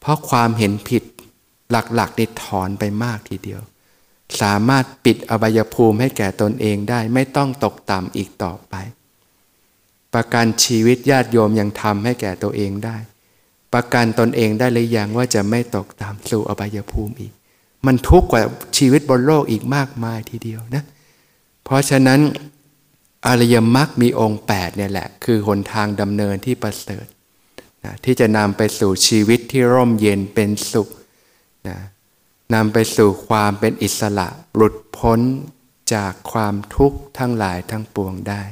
[0.07, 1.03] เพราะความเห็นผิด
[1.71, 3.61] หลักๆนี่ถอนไปมากทีเดียว
[4.41, 8.75] สามารถปิดอบายภูมิให้แก่ตนเองได้ไม่ต้องตกต่ำอีกต่อไป
[10.15, 12.97] ประกันชีวิตญาติโยมยังทำให้แก่ตัวเองได้
[13.75, 17.33] ประกันตนเองได้หรือยังว่าจะไม่ตกต่ำสู่อบายภูมิอีก
[17.87, 18.43] มันทุกข์กว่า
[18.79, 20.85] ชีวิตบนโลกอีกมากมายทีเดียวนะ
[21.65, 22.21] เพราะฉะนั้น
[23.27, 27.07] อริยมรรคมีองค์8เนี่ยแหละ คือหนทางดำเนินที่ประเสริฐ
[27.87, 30.89] นะที่จะนำไปสู่ชีวิตที่ร่มเย็นเป็นสุข
[31.69, 31.79] นะ
[32.55, 35.21] นำไปสู่ความเป็นอิสระหลุดพ้น
[35.95, 38.43] จากความทุกข์ทั้งหลายทั้งปวงได้